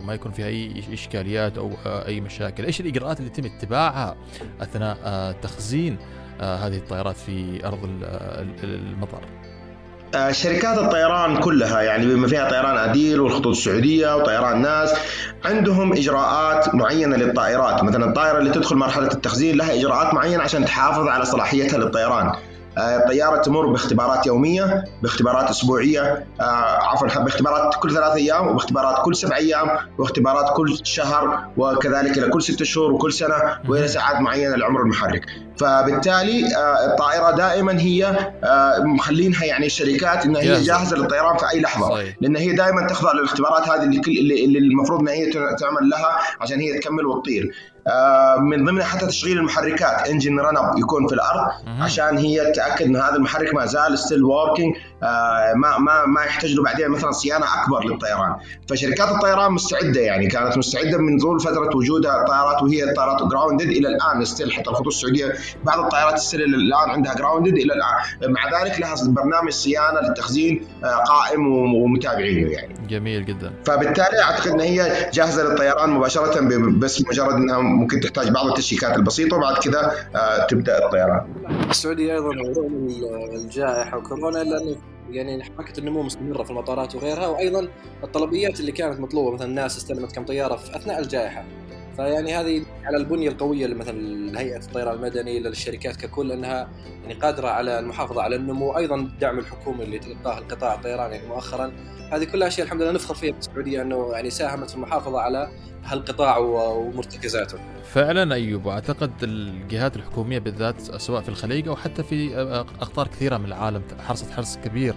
وما 0.00 0.14
يكون 0.14 0.32
فيها 0.32 0.46
أي 0.46 0.82
إشكاليات 0.92 1.58
أو 1.58 1.72
أي 1.86 2.20
مشاكل؟ 2.20 2.64
إيش 2.64 2.80
الإجراءات 2.80 3.20
اللي 3.20 3.30
يتم 3.30 3.46
اتباعها 3.46 4.16
أثناء 4.60 4.98
آه 5.04 5.32
تخزين 5.32 5.98
آه 6.40 6.56
هذه 6.56 6.76
الطائرات 6.76 7.16
في 7.16 7.66
أرض 7.66 7.78
المطار؟ 8.64 9.43
شركات 10.30 10.78
الطيران 10.78 11.36
كلها 11.36 11.82
يعني 11.82 12.06
بما 12.06 12.28
فيها 12.28 12.50
طيران 12.50 12.76
أديل 12.76 13.20
والخطوط 13.20 13.46
السعودية 13.46 14.16
وطيران 14.16 14.62
ناس 14.62 14.94
عندهم 15.44 15.92
إجراءات 15.92 16.74
معينة 16.74 17.16
للطائرات. 17.16 17.82
مثلا 17.82 18.04
الطائرة 18.04 18.38
اللي 18.38 18.50
تدخل 18.50 18.76
مرحلة 18.76 19.12
التخزين 19.12 19.56
لها 19.56 19.74
إجراءات 19.74 20.14
معينة 20.14 20.42
عشان 20.42 20.64
تحافظ 20.64 21.08
على 21.08 21.24
صلاحيتها 21.24 21.78
للطيران. 21.78 22.32
الطيارة 22.78 23.36
تمر 23.42 23.66
باختبارات 23.66 24.26
يومية 24.26 24.84
باختبارات 25.02 25.50
أسبوعية 25.50 26.26
عفوا 26.40 27.18
باختبارات 27.18 27.74
كل 27.74 27.94
ثلاث 27.94 28.16
أيام 28.16 28.48
وباختبارات 28.48 29.04
كل 29.04 29.16
سبع 29.16 29.36
أيام 29.36 29.68
واختبارات 29.98 30.56
كل 30.56 30.78
شهر 30.82 31.44
وكذلك 31.56 32.18
إلى 32.18 32.28
كل 32.28 32.42
ست 32.42 32.62
شهور 32.62 32.92
وكل 32.92 33.12
سنة 33.12 33.34
وإلى 33.68 33.88
ساعات 33.88 34.20
معينة 34.20 34.56
لعمر 34.56 34.80
المحرك. 34.82 35.26
فبالتالي 35.58 36.46
الطائرة 36.86 37.30
دائما 37.30 37.80
هي 37.80 38.32
مخلينها 38.80 39.44
يعني 39.44 39.66
الشركات 39.66 40.24
إنها 40.24 40.40
هي 40.40 40.62
جاهزة. 40.62 40.96
للطيران 40.96 41.36
في 41.38 41.50
أي 41.54 41.60
لحظة. 41.60 41.88
صحيح. 41.88 42.16
لأن 42.20 42.36
هي 42.36 42.52
دائما 42.52 42.86
تخضع 42.86 43.12
للاختبارات 43.12 43.68
هذه 43.68 43.82
اللي, 43.82 44.44
اللي 44.44 44.58
المفروض 44.58 45.00
ان 45.00 45.08
هي 45.08 45.30
تعمل 45.32 45.88
لها 45.90 46.18
عشان 46.40 46.60
هي 46.60 46.78
تكمل 46.78 47.06
وتطير. 47.06 47.50
من 48.40 48.64
ضمنها 48.64 48.84
حتى 48.84 49.06
تشغيل 49.06 49.38
المحركات. 49.38 50.08
engine 50.08 50.40
run-up 50.40 50.78
يكون 50.78 51.06
في 51.08 51.14
الأرض 51.14 51.50
عشان 51.80 52.18
هي 52.18 52.52
تتأكد 52.52 52.86
إن 52.86 52.96
هذا 52.96 53.14
المحرك 53.16 53.54
ما 53.54 53.66
زال 53.66 53.98
still 53.98 54.24
working 54.24 54.74
آه، 54.76 54.80
ما 55.56 55.78
ما 55.78 56.06
ما 56.06 56.22
يحتاج 56.22 56.54
له 56.54 56.62
بعدين 56.62 56.88
مثلا 56.88 57.10
صيانة 57.10 57.46
أكبر 57.62 57.84
للطيران. 57.84 58.36
فشركات 58.68 59.08
الطيران 59.08 59.52
مستعدة 59.52 60.00
يعني 60.00 60.26
كانت 60.26 60.58
مستعدة 60.58 60.98
من 60.98 61.18
طول 61.18 61.40
فترة 61.40 61.76
وجودها 61.76 62.20
الطيارات 62.20 62.62
وهي 62.62 62.84
الطيارات 62.84 63.22
grounded 63.22 63.66
إلى 63.66 63.88
الآن 63.88 64.24
still 64.24 64.52
حتى 64.52 64.70
الخطوط 64.70 64.86
السعودية 64.86 65.32
بعض 65.64 65.78
الطيارات 65.78 66.18
still 66.18 66.42
الآن 66.42 66.90
عندها 66.90 67.14
grounded 67.14 67.52
إلى 67.52 67.72
الآن. 67.72 68.32
مع 68.32 68.62
ذلك 68.62 68.80
لها 68.80 68.94
برنامج 69.08 69.50
صيانة 69.50 70.00
للتخزين 70.00 70.66
آه، 70.84 70.86
قائم 70.86 71.46
ومتابعينه 71.74 72.50
يعني. 72.50 72.74
جميل 72.88 73.24
جدا. 73.24 73.52
فبالتالي 73.64 74.22
أعتقد 74.22 74.48
إن 74.50 74.60
هي 74.60 75.10
جاهزة 75.12 75.42
للطيران 75.42 75.90
مباشرة 75.90 76.40
بس 76.78 77.04
مجرد 77.08 77.34
إنها 77.34 77.58
ممكن 77.58 78.00
تحتاج 78.00 78.28
بعض 78.28 78.46
التشيكات 78.46 78.96
البسيطة 78.96 79.36
وبعد 79.36 79.56
كذا 79.56 79.92
آه، 80.16 80.46
تبدأ 80.46 80.84
الطيران. 80.84 81.26
السعودية 81.70 82.12
أيضا 82.14 82.28
رغم 82.28 82.88
الجائحة 83.34 83.98
وكورونا 83.98 84.42
الا 84.42 84.62
انه 84.62 84.76
يعني 85.10 85.44
حركة 85.44 85.78
النمو 85.78 86.02
مستمرة 86.02 86.42
في 86.42 86.50
المطارات 86.50 86.94
وغيرها 86.94 87.26
وأيضا 87.26 87.68
الطلبيات 88.04 88.60
اللي 88.60 88.72
كانت 88.72 89.00
مطلوبة 89.00 89.30
مثلا 89.30 89.46
الناس 89.46 89.76
استلمت 89.76 90.12
كم 90.14 90.24
طيارة 90.24 90.56
في 90.56 90.76
أثناء 90.76 91.00
الجائحة. 91.00 91.44
فيعني 91.96 92.34
هذه 92.34 92.64
على 92.84 92.96
البنية 92.96 93.28
القوية 93.28 93.74
مثلا 93.74 94.40
هيئة 94.40 94.58
الطيران 94.58 94.94
المدني 94.94 95.40
للشركات 95.40 95.96
ككل 95.96 96.32
أنها 96.32 96.68
يعني 97.02 97.14
قادرة 97.14 97.48
على 97.48 97.78
المحافظة 97.78 98.22
على 98.22 98.36
النمو 98.36 98.76
أيضا 98.76 98.96
الدعم 98.96 99.38
الحكومي 99.38 99.84
اللي 99.84 99.98
تلقاه 99.98 100.38
القطاع 100.38 100.74
الطيراني 100.74 101.14
يعني 101.14 101.28
مؤخرا 101.28 101.72
هذه 102.12 102.24
كلها 102.24 102.48
أشياء 102.48 102.66
الحمد 102.66 102.82
لله 102.82 102.92
نفخر 102.92 103.14
فيها 103.14 103.32
في 103.32 103.38
السعودية 103.38 103.82
أنه 103.82 104.10
يعني 104.12 104.30
ساهمت 104.30 104.70
في 104.70 104.76
المحافظة 104.76 105.20
على 105.20 105.50
هالقطاع 105.84 106.38
ومرتكزاته. 106.38 107.58
فعلا 107.84 108.34
أيوب 108.34 108.66
واعتقد 108.66 109.12
الجهات 109.22 109.96
الحكومية 109.96 110.38
بالذات 110.38 110.80
سواء 110.80 111.22
في 111.22 111.28
الخليج 111.28 111.68
أو 111.68 111.76
حتى 111.76 112.02
في 112.02 112.36
أقطار 112.80 113.08
كثيرة 113.08 113.36
من 113.36 113.44
العالم 113.44 113.82
حرصت 113.98 114.30
حرص 114.30 114.56
كبير 114.56 114.94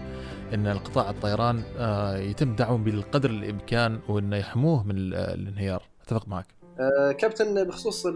إن 0.54 0.68
القطاع 0.68 1.10
الطيران 1.10 1.64
آه، 1.78 2.18
يتم 2.18 2.56
دعمه 2.56 2.78
بالقدر 2.78 3.30
الإمكان 3.30 4.00
وإنه 4.08 4.38
يحموه 4.38 4.84
من 4.84 4.96
الانهيار، 4.98 5.84
أتفق 6.04 6.28
معك. 6.28 6.57
أه 6.80 7.12
كابتن 7.12 7.64
بخصوص 7.64 8.08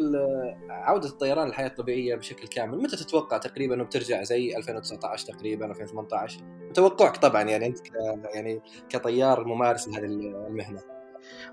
عودة 0.69 1.09
الطيران 1.09 1.47
للحياة 1.47 1.67
الطبيعية 1.67 2.15
بشكل 2.15 2.47
كامل، 2.47 2.77
متى 2.77 2.95
تتوقع 2.97 3.37
تقريبا 3.37 3.75
أنه 3.75 3.83
بترجع 3.83 4.23
زي 4.23 4.57
2019 4.57 5.27
تقريبا 5.27 5.65
2018 5.65 6.41
توقعك 6.73 7.17
طبعا 7.17 7.41
يعني 7.41 7.65
أنت 7.65 7.77
يعني 8.35 8.61
كطيار 8.89 9.45
ممارس 9.45 9.87
لهذه 9.87 10.05
المهنة. 10.05 11.00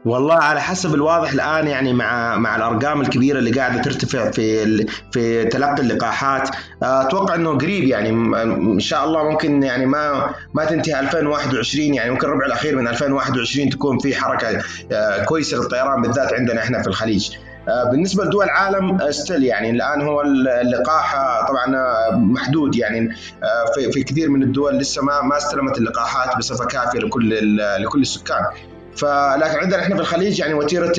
والله 0.04 0.34
على 0.34 0.60
حسب 0.60 0.94
الواضح 0.94 1.32
الآن 1.32 1.66
يعني 1.66 1.92
مع 1.92 2.36
مع 2.36 2.56
الأرقام 2.56 3.00
الكبيرة 3.00 3.38
اللي 3.38 3.50
قاعدة 3.50 3.82
ترتفع 3.82 4.30
في 4.30 4.86
في 5.12 5.44
تلقي 5.44 5.82
اللقاحات 5.82 6.48
أتوقع 6.82 7.34
إنه 7.34 7.58
قريب 7.58 7.84
يعني 7.84 8.10
إن 8.42 8.80
شاء 8.80 9.04
الله 9.04 9.30
ممكن 9.30 9.62
يعني 9.62 9.86
ما 9.86 10.34
ما 10.54 10.64
تنتهي 10.64 11.00
2021 11.00 11.94
يعني 11.94 12.10
ممكن 12.10 12.26
الربع 12.26 12.46
الأخير 12.46 12.76
من 12.76 12.88
2021 12.88 13.70
تكون 13.70 13.98
في 13.98 14.14
حركة 14.14 14.62
آه، 14.92 15.24
كويسة 15.24 15.56
للطيران 15.56 16.02
بالذات 16.02 16.32
عندنا 16.32 16.62
إحنا 16.62 16.82
في 16.82 16.88
الخليج. 16.88 17.30
آه، 17.68 17.90
بالنسبة 17.90 18.24
لدول 18.24 18.44
العالم 18.44 19.10
ستيل 19.10 19.44
يعني 19.44 19.70
الآن 19.70 20.02
هو 20.02 20.22
اللقاح 20.22 21.16
طبعا 21.48 21.66
محدود 22.16 22.76
يعني 22.76 23.14
آه، 23.42 23.90
في 23.92 24.02
كثير 24.02 24.30
من 24.30 24.42
الدول 24.42 24.78
لسه 24.78 25.02
ما 25.02 25.22
ما 25.22 25.36
استلمت 25.36 25.78
اللقاحات 25.78 26.36
بصفة 26.38 26.64
كافية 26.64 26.98
لكل 26.98 27.56
لكل 27.82 28.00
السكان 28.00 28.44
فلكن 28.98 29.58
عندنا 29.58 29.82
إحنا 29.82 29.94
في 29.94 30.00
الخليج 30.00 30.38
يعني 30.38 30.54
وتيرة 30.54 30.92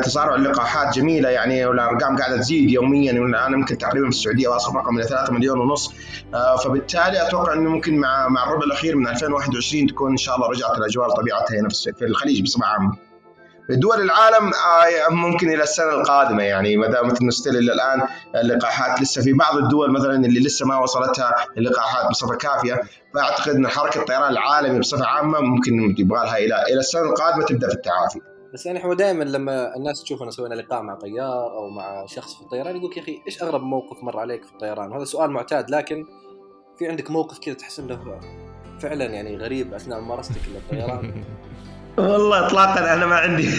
تسارع 0.00 0.34
اللقاحات 0.34 0.94
جميلة 0.94 1.28
يعني 1.28 1.66
والأرقام 1.66 2.16
قاعدة 2.16 2.36
تزيد 2.36 2.70
يوميا 2.70 3.12
الآن 3.12 3.52
يمكن 3.52 3.78
تقريبا 3.78 4.10
في 4.10 4.16
السعودية 4.16 4.48
واصل 4.48 4.74
رقم 4.74 4.94
من 4.94 5.02
3 5.02 5.32
مليون 5.32 5.58
ونص 5.60 5.92
آه، 6.34 6.56
فبالتالي 6.56 7.28
أتوقع 7.28 7.52
إنه 7.52 7.70
ممكن 7.70 7.96
مع 7.96 8.28
مع 8.28 8.44
الربع 8.44 8.64
الأخير 8.64 8.96
من 8.96 9.08
2021 9.08 9.86
تكون 9.86 10.10
إن 10.10 10.16
شاء 10.16 10.36
الله 10.36 10.48
رجعت 10.48 10.78
الأجواء 10.78 11.08
لطبيعتها 11.08 11.60
هنا 11.60 11.68
في 11.68 12.04
الخليج 12.04 12.42
بصفة 12.42 12.66
عامة. 12.66 13.05
دول 13.70 14.00
العالم 14.00 14.50
آه، 14.54 15.14
ممكن 15.14 15.48
إلى 15.48 15.62
السنة 15.62 15.90
القادمة 15.90 16.42
يعني 16.42 16.76
ما 16.76 16.86
دامت 16.86 17.20
انه 17.20 17.30
ستيل 17.30 17.56
إلى 17.56 17.72
الآن 17.72 18.08
اللقاحات 18.34 19.02
لسه 19.02 19.22
في 19.22 19.32
بعض 19.32 19.56
الدول 19.56 19.92
مثلا 19.92 20.14
اللي 20.14 20.40
لسه 20.40 20.66
ما 20.66 20.78
وصلتها 20.78 21.34
اللقاحات 21.58 22.10
بصفة 22.10 22.36
كافية 22.36 22.80
فأعتقد 23.14 23.54
إن 23.54 23.68
حركة 23.68 24.00
الطيران 24.00 24.32
العالمي 24.32 24.78
بصفة 24.78 25.06
عامة 25.06 25.40
ممكن 25.40 25.94
يبغى 25.98 26.24
لها 26.24 26.36
إلى 26.36 26.62
إلى 26.62 26.80
السنة 26.80 27.02
القادمة 27.02 27.44
تبدأ 27.44 27.68
في 27.68 27.74
التعافي. 27.74 28.20
بس 28.54 28.66
يعني 28.66 28.84
هو 28.84 28.94
دائما 28.94 29.24
لما 29.24 29.76
الناس 29.76 30.02
تشوفنا 30.02 30.30
سوينا 30.30 30.54
لقاء 30.54 30.82
مع 30.82 30.94
طيار 30.94 31.52
أو 31.52 31.70
مع 31.70 32.06
شخص 32.06 32.34
في 32.34 32.40
الطيران 32.40 32.76
يقول 32.76 32.92
يا 32.96 33.02
أخي 33.02 33.22
إيش 33.26 33.42
أغرب 33.42 33.62
موقف 33.62 34.04
مر 34.04 34.18
عليك 34.18 34.44
في 34.44 34.52
الطيران؟ 34.52 34.92
وهذا 34.92 35.04
سؤال 35.04 35.30
معتاد 35.30 35.70
لكن 35.70 36.04
في 36.78 36.88
عندك 36.88 37.10
موقف 37.10 37.38
كذا 37.38 37.54
تحس 37.54 37.78
إنه 37.78 38.20
فعلا 38.80 39.04
يعني 39.04 39.36
غريب 39.36 39.74
أثناء 39.74 40.00
ممارستك 40.00 40.40
للطيران 40.54 41.24
والله 41.98 42.46
اطلاقا 42.46 42.94
أنا 42.94 43.06
ما 43.06 43.16
عندي. 43.16 43.50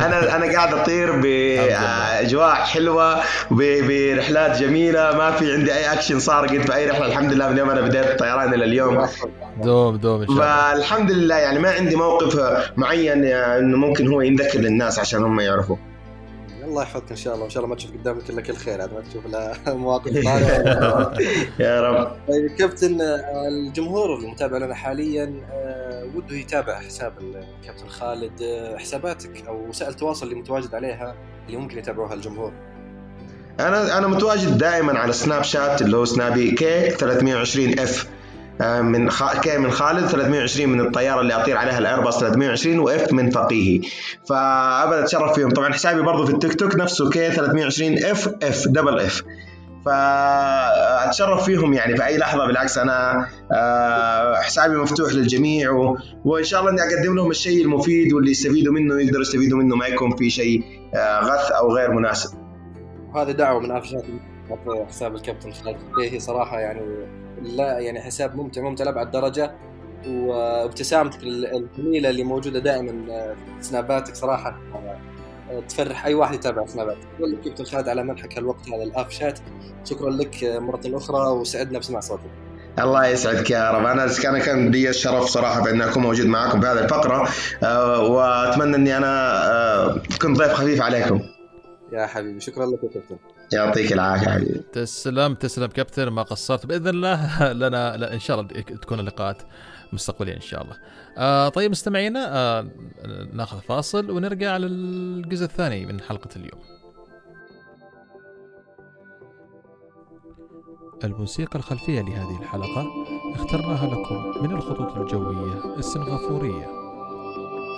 أنا 0.00 0.36
أنا 0.36 0.52
قاعد 0.52 0.74
أطير 0.74 1.20
باجواء 1.20 2.54
حلوة 2.54 3.20
برحلات 3.50 4.62
جميلة 4.62 5.16
ما 5.16 5.30
في 5.30 5.52
عندي 5.52 5.74
أي 5.74 5.92
اكشن 5.92 6.18
صار 6.18 6.46
قد 6.46 6.62
في 6.62 6.74
أي 6.74 6.90
رحلة. 6.90 7.06
الحمد 7.06 7.32
لله 7.32 7.48
من 7.48 7.58
يوم 7.58 7.70
أنا 7.70 7.80
بديت 7.80 8.06
الطيران 8.06 8.54
إلى 8.54 8.64
اليوم. 8.64 9.06
دوم 9.62 9.96
دوم 9.96 10.20
إن 10.20 10.26
شاء 10.26 10.36
الله. 10.36 10.72
فالحمد 10.72 11.10
لله 11.10 11.36
يعني 11.36 11.58
ما 11.58 11.70
عندي 11.70 11.96
موقف 11.96 12.40
معين 12.76 13.24
انه 13.24 13.76
ممكن 13.76 14.08
هو 14.08 14.20
ينذكر 14.20 14.58
للناس 14.58 14.98
عشان 14.98 15.24
هم 15.24 15.40
يعرفوا 15.40 15.76
الله 16.74 16.82
يحفظك 16.86 17.10
إن 17.10 17.16
شاء 17.16 17.32
الله 17.34 17.42
وإن 17.44 17.50
شاء 17.50 17.64
الله 17.64 17.74
ما 17.74 17.76
تشوف 17.80 17.90
قدامك 17.92 18.30
إلا 18.30 18.40
كل 18.42 18.54
خير 18.56 18.78
ما 18.78 19.00
تشوف 19.10 19.26
لا 19.26 19.54
مواقف 19.74 20.12
يا 21.60 21.80
رب. 21.80 22.16
طيب 22.28 22.50
كابتن 22.58 23.00
الجمهور 23.48 24.14
المتابع 24.16 24.58
لنا 24.58 24.74
حاليا 24.74 25.34
آه، 25.52 26.04
وده 26.14 26.36
يتابع 26.36 26.80
حساب 26.80 27.12
الكابتن 27.20 27.88
خالد. 27.88 28.42
آه، 28.42 28.76
حساباتك 28.76 29.46
أو 29.46 29.68
وسائل 29.68 29.90
التواصل 29.90 30.26
اللي 30.26 30.38
متواجد 30.38 30.74
عليها 30.74 31.14
اللي 31.46 31.56
ممكن 31.58 31.78
يتابعوها 31.78 32.14
الجمهور؟ 32.14 32.52
أنا 33.60 33.98
أنا 33.98 34.06
متواجد 34.06 34.58
دائما 34.58 34.98
على 34.98 35.12
سناب 35.12 35.42
شات 35.42 35.82
اللي 35.82 35.96
هو 35.96 36.04
سنابي 36.04 36.50
K320F 36.50 38.08
من 38.60 39.10
خ... 39.10 39.40
K 39.40 39.58
من 39.58 39.70
خالد 39.70 40.06
320 40.06 40.68
من 40.68 40.80
الطيارة 40.80 41.20
اللي 41.20 41.34
أطير 41.34 41.56
عليها 41.56 41.78
الايرباص 41.78 42.20
320 42.20 42.78
و 42.78 42.95
F 42.95 43.12
من 43.12 43.30
فقيهي 43.30 43.80
فأبدا 44.28 45.02
أتشرف 45.02 45.34
فيهم. 45.34 45.50
طبعا 45.50 45.72
حسابي 45.72 46.02
برضو 46.02 46.26
في 46.26 46.32
التيك 46.32 46.54
توك 46.54 46.76
نفسه 46.76 47.10
K320FF 47.10 48.68
double 48.68 49.00
F. 49.00 49.22
فأتشرف 49.86 51.44
فيهم 51.44 51.72
يعني 51.72 51.96
في 51.96 52.06
أي 52.06 52.18
لحظة. 52.18 52.46
بالعكس 52.46 52.78
أنا 52.78 53.26
آه، 53.52 54.34
حسابي 54.34 54.76
مفتوح 54.76 55.12
للجميع 55.12 55.70
و... 55.70 55.96
وإن 56.24 56.44
شاء 56.44 56.60
الله 56.60 56.72
إني 56.72 56.80
أقدم 56.80 57.16
لهم 57.16 57.30
الشيء 57.30 57.64
المفيد 57.64 58.12
واللي 58.12 58.30
يستفيدوا 58.30 58.72
منه 58.72 59.00
يقدروا 59.00 59.22
يستفيدوا 59.22 59.58
منه 59.58 59.76
ما 59.76 59.86
يكون 59.86 60.16
في 60.16 60.30
شيء 60.30 60.62
آه، 60.94 61.20
غث 61.20 61.50
أو 61.50 61.76
غير 61.76 61.90
مناسب. 61.90 62.38
وهذه 63.14 63.30
دعوة 63.30 63.60
من 63.60 63.70
افشات 63.70 64.04
حساب 64.88 65.14
الكابتن 65.14 65.52
خالد. 65.52 65.76
هي 66.00 66.20
صراحة 66.20 66.60
يعني 66.60 66.80
لا 67.44 67.78
يعني 67.78 68.00
حساب 68.00 68.36
ممتع 68.36 68.62
ممتع 68.62 68.84
لأبعد 68.84 69.10
درجة. 69.10 69.54
وابتسامتك 70.08 71.22
الجميلة 71.22 72.10
اللي 72.10 72.24
موجودة 72.24 72.58
دائما 72.58 72.92
في 73.60 73.62
سناباتك 73.66 74.14
صراحة. 74.14 74.58
تفرح 75.68 76.06
أي 76.06 76.14
واحد 76.14 76.34
يتابع 76.34 76.66
سناباتك 76.66 77.06
أقول 77.18 77.32
لك 77.32 77.40
كابتن 77.40 77.64
خالد 77.64 77.88
على 77.88 78.02
منحك 78.02 78.38
الوقت 78.38 78.68
هذا 78.68 78.82
الاف 78.82 79.10
شات. 79.10 79.38
شكرا 79.84 80.10
لك 80.10 80.44
مرة 80.44 80.80
أخرى 80.96 81.30
وسعدنا 81.30 81.78
بسماع 81.78 82.00
صوتك. 82.00 82.30
الله 82.78 83.06
يسعدك 83.06 83.50
يا 83.50 83.70
رب. 83.70 83.86
أنا 83.86 84.06
كان 84.22 84.38
كان 84.38 84.70
لي 84.70 84.88
الشرف 84.88 85.24
صراحة 85.24 85.64
بأن 85.64 85.82
أكون 85.82 86.02
موجود 86.02 86.26
معكم 86.26 86.60
في 86.60 86.66
هذه 86.66 86.78
الفقرة. 86.78 87.28
آه، 87.62 88.02
وأتمنى 88.02 88.76
أني 88.76 88.96
أنا 88.96 89.44
آه، 89.52 90.02
كنت 90.22 90.38
ضيف 90.38 90.52
خفيف 90.52 90.82
عليكم. 90.82 91.20
يا 91.92 92.06
حبيبي 92.06 92.40
شكرا 92.40 92.66
لك 92.66 92.84
يا 92.84 92.88
كابتن 92.88 93.16
يعطيك 93.54 93.92
العافية 93.92 94.30
حبيبي 94.30 94.60
تسلم 94.72 95.34
تسلم 95.34 95.66
كابتن 95.66 96.08
ما 96.08 96.22
قصرت 96.22 96.66
بإذن 96.66 96.88
الله 96.88 97.18
لنا 97.62 97.96
لا 97.96 98.14
إن 98.14 98.18
شاء 98.20 98.40
الله 98.40 98.60
تكون 98.60 99.00
اللقاءات 99.00 99.42
مستقبليا 99.92 100.36
إن 100.36 100.40
شاء 100.40 100.62
الله. 100.62 100.76
آه 101.18 101.48
طيب 101.48 101.70
مستمعينا 101.70 102.36
آه 102.36 102.66
ناخذ 103.32 103.60
فاصل 103.60 104.10
ونرجع 104.10 104.56
للجزء 104.56 105.44
الثاني 105.44 105.86
من 105.86 106.00
حلقة 106.00 106.28
اليوم. 106.36 106.60
الموسيقى 111.04 111.58
الخلفية 111.58 112.00
لهذه 112.00 112.38
الحلقة 112.40 112.86
اخترناها 113.34 113.86
لكم 113.86 114.44
من 114.44 114.50
الخطوط 114.56 114.96
الجوية 114.96 115.78
السنغافورية. 115.78 116.66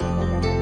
مرحبا 0.00 0.55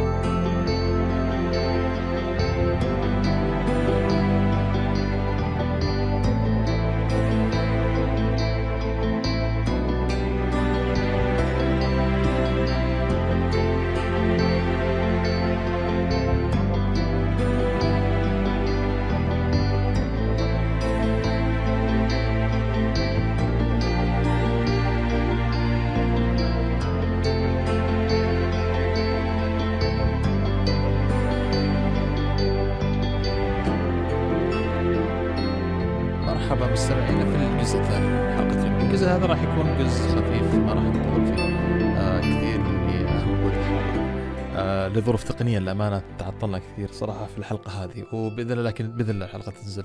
لظروف 44.94 45.24
تقنية 45.24 45.58
للأمانة 45.58 46.02
تعطلنا 46.18 46.58
كثير 46.58 46.92
صراحة 46.92 47.26
في 47.26 47.38
الحلقة 47.38 47.84
هذه 47.84 48.04
وبإذن 48.12 48.52
الله 48.52 48.62
لكن 48.62 48.90
بإذن 48.90 49.10
الله 49.10 49.24
الحلقة 49.24 49.50
تنزل 49.50 49.84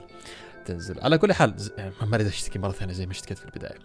تنزل 0.65 0.99
على 1.01 1.17
كل 1.17 1.33
حال 1.33 1.55
يعني 1.77 1.93
ما 2.07 2.15
اريد 2.15 2.27
اشتكي 2.27 2.59
مرة 2.59 2.71
ثانية 2.71 2.93
زي 2.93 3.05
ما 3.05 3.11
اشتكيت 3.11 3.37
في 3.37 3.45
البداية. 3.45 3.75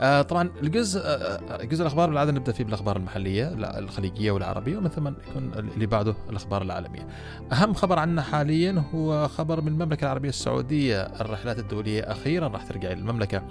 آه 0.00 0.22
طبعا 0.22 0.50
الجزء 0.62 1.00
آه 1.04 1.64
جزء 1.64 1.82
الأخبار 1.82 2.08
بالعادة 2.08 2.32
نبدأ 2.32 2.52
فيه 2.52 2.64
بالأخبار 2.64 2.96
المحلية 2.96 3.48
الخليجية 3.78 4.30
والعربية 4.30 4.76
ومن 4.76 4.88
ثم 4.88 5.08
يكون 5.08 5.52
اللي 5.74 5.86
بعده 5.86 6.14
الأخبار 6.30 6.62
العالمية. 6.62 7.06
أهم 7.52 7.74
خبر 7.74 7.98
عنا 7.98 8.22
حاليا 8.22 8.84
هو 8.94 9.28
خبر 9.28 9.60
من 9.60 9.68
المملكة 9.68 10.04
العربية 10.04 10.28
السعودية 10.28 11.02
الرحلات 11.02 11.58
الدولية 11.58 12.02
أخيرا 12.02 12.48
راح 12.48 12.62
ترجع 12.66 12.92
إلى 12.92 13.00
المملكة 13.00 13.42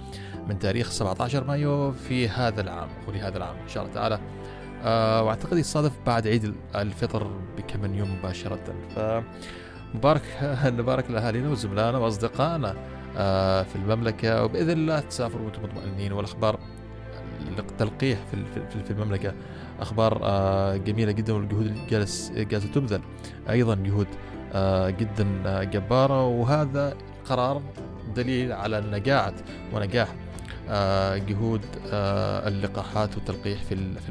من 0.48 0.58
تاريخ 0.58 0.90
17 0.90 1.44
مايو 1.44 1.92
في 1.92 2.28
هذا 2.28 2.60
العام 2.60 2.88
ولهذا 3.08 3.36
العام 3.36 3.56
إن 3.56 3.68
شاء 3.68 3.82
الله 3.82 3.94
تعالى. 3.94 4.18
آه 4.84 5.22
وأعتقد 5.22 5.58
يصادف 5.58 5.92
بعد 6.06 6.26
عيد 6.26 6.54
الفطر 6.74 7.30
بكم 7.56 7.80
من 7.80 7.94
يوم 7.94 8.18
مباشرة. 8.18 8.74
ف 8.96 9.24
مبارك 9.94 10.22
نبارك 10.64 11.10
لأهالينا 11.10 11.50
وزملائنا 11.50 11.98
وأصدقائنا 11.98 12.74
آه، 13.16 13.62
في 13.62 13.76
المملكة. 13.76 14.44
وبإذن 14.44 14.70
الله 14.70 15.00
تسافروا 15.00 15.44
وأنتم 15.44 15.62
مطمئنين. 15.62 16.12
والاخبار 16.12 16.58
التلقيح 17.58 18.18
في 18.30 18.44
في 18.84 18.90
المملكة 18.90 19.34
أخبار 19.80 20.20
آه، 20.22 20.76
جميلة 20.76 21.12
جدا 21.12 21.32
والجهود 21.32 21.66
اللي 21.66 21.86
جالس 21.86 22.32
جالسة 22.32 22.68
تبذل. 22.72 23.00
أيضا 23.50 23.74
جهود 23.74 24.06
جدا 24.98 25.64
جبارة. 25.64 26.24
وهذا 26.26 26.96
قرار 27.24 27.62
دليل 28.16 28.52
على 28.52 28.80
نجاعة 28.80 29.34
ونجاح 29.72 30.08
جهود 31.28 31.60
اللقاحات 32.46 33.14
والتلقيح 33.16 33.62
في 33.62 33.74
في 34.00 34.08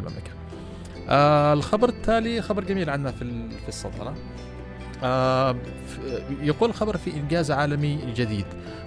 المملكه. 1.10 1.53
الخبر 1.53 1.89
التالي 1.89 2.41
خبر 2.41 2.63
جميل 2.63 2.89
عندنا 2.89 3.12
في 3.12 3.50
في 3.50 3.69
السلطنة. 3.69 4.13
يقول 6.41 6.69
الخبر 6.69 6.98
في 6.98 7.13
إنجاز 7.13 7.51
عالمي 7.51 8.13
جديد 8.15 8.45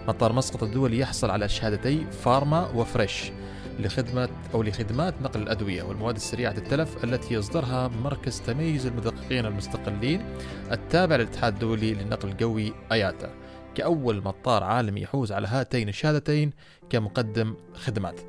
مطار 0.08 0.32
مسقط 0.32 0.62
الدولي 0.62 0.99
يحصل 0.99 1.30
على 1.30 1.49
شهادتي 1.49 2.06
فارما 2.11 2.70
وفريش 2.75 3.32
لخدمة 3.78 4.28
أو 4.54 4.62
لخدمات 4.62 5.14
نقل 5.23 5.42
الأدوية 5.42 5.82
والمواد 5.82 6.16
السريعة 6.16 6.52
التلف 6.52 7.04
التي 7.04 7.35
يصدرها 7.35 7.88
مركز 7.88 8.40
تميز 8.40 8.87
المدققين 8.87 9.46
المستقلين 9.46 10.23
التابع 10.73 11.16
للاتحاد 11.16 11.52
الدولي 11.52 11.94
للنقل 11.94 12.28
الجوي 12.28 12.73
أياتا 12.92 13.30
كأول 13.75 14.23
مطار 14.25 14.64
عالمي 14.64 15.00
يحوز 15.00 15.32
على 15.32 15.49
هاتين 15.49 15.88
الشهادتين 15.88 16.52
كمقدم 16.90 17.54
خدمات 17.75 18.20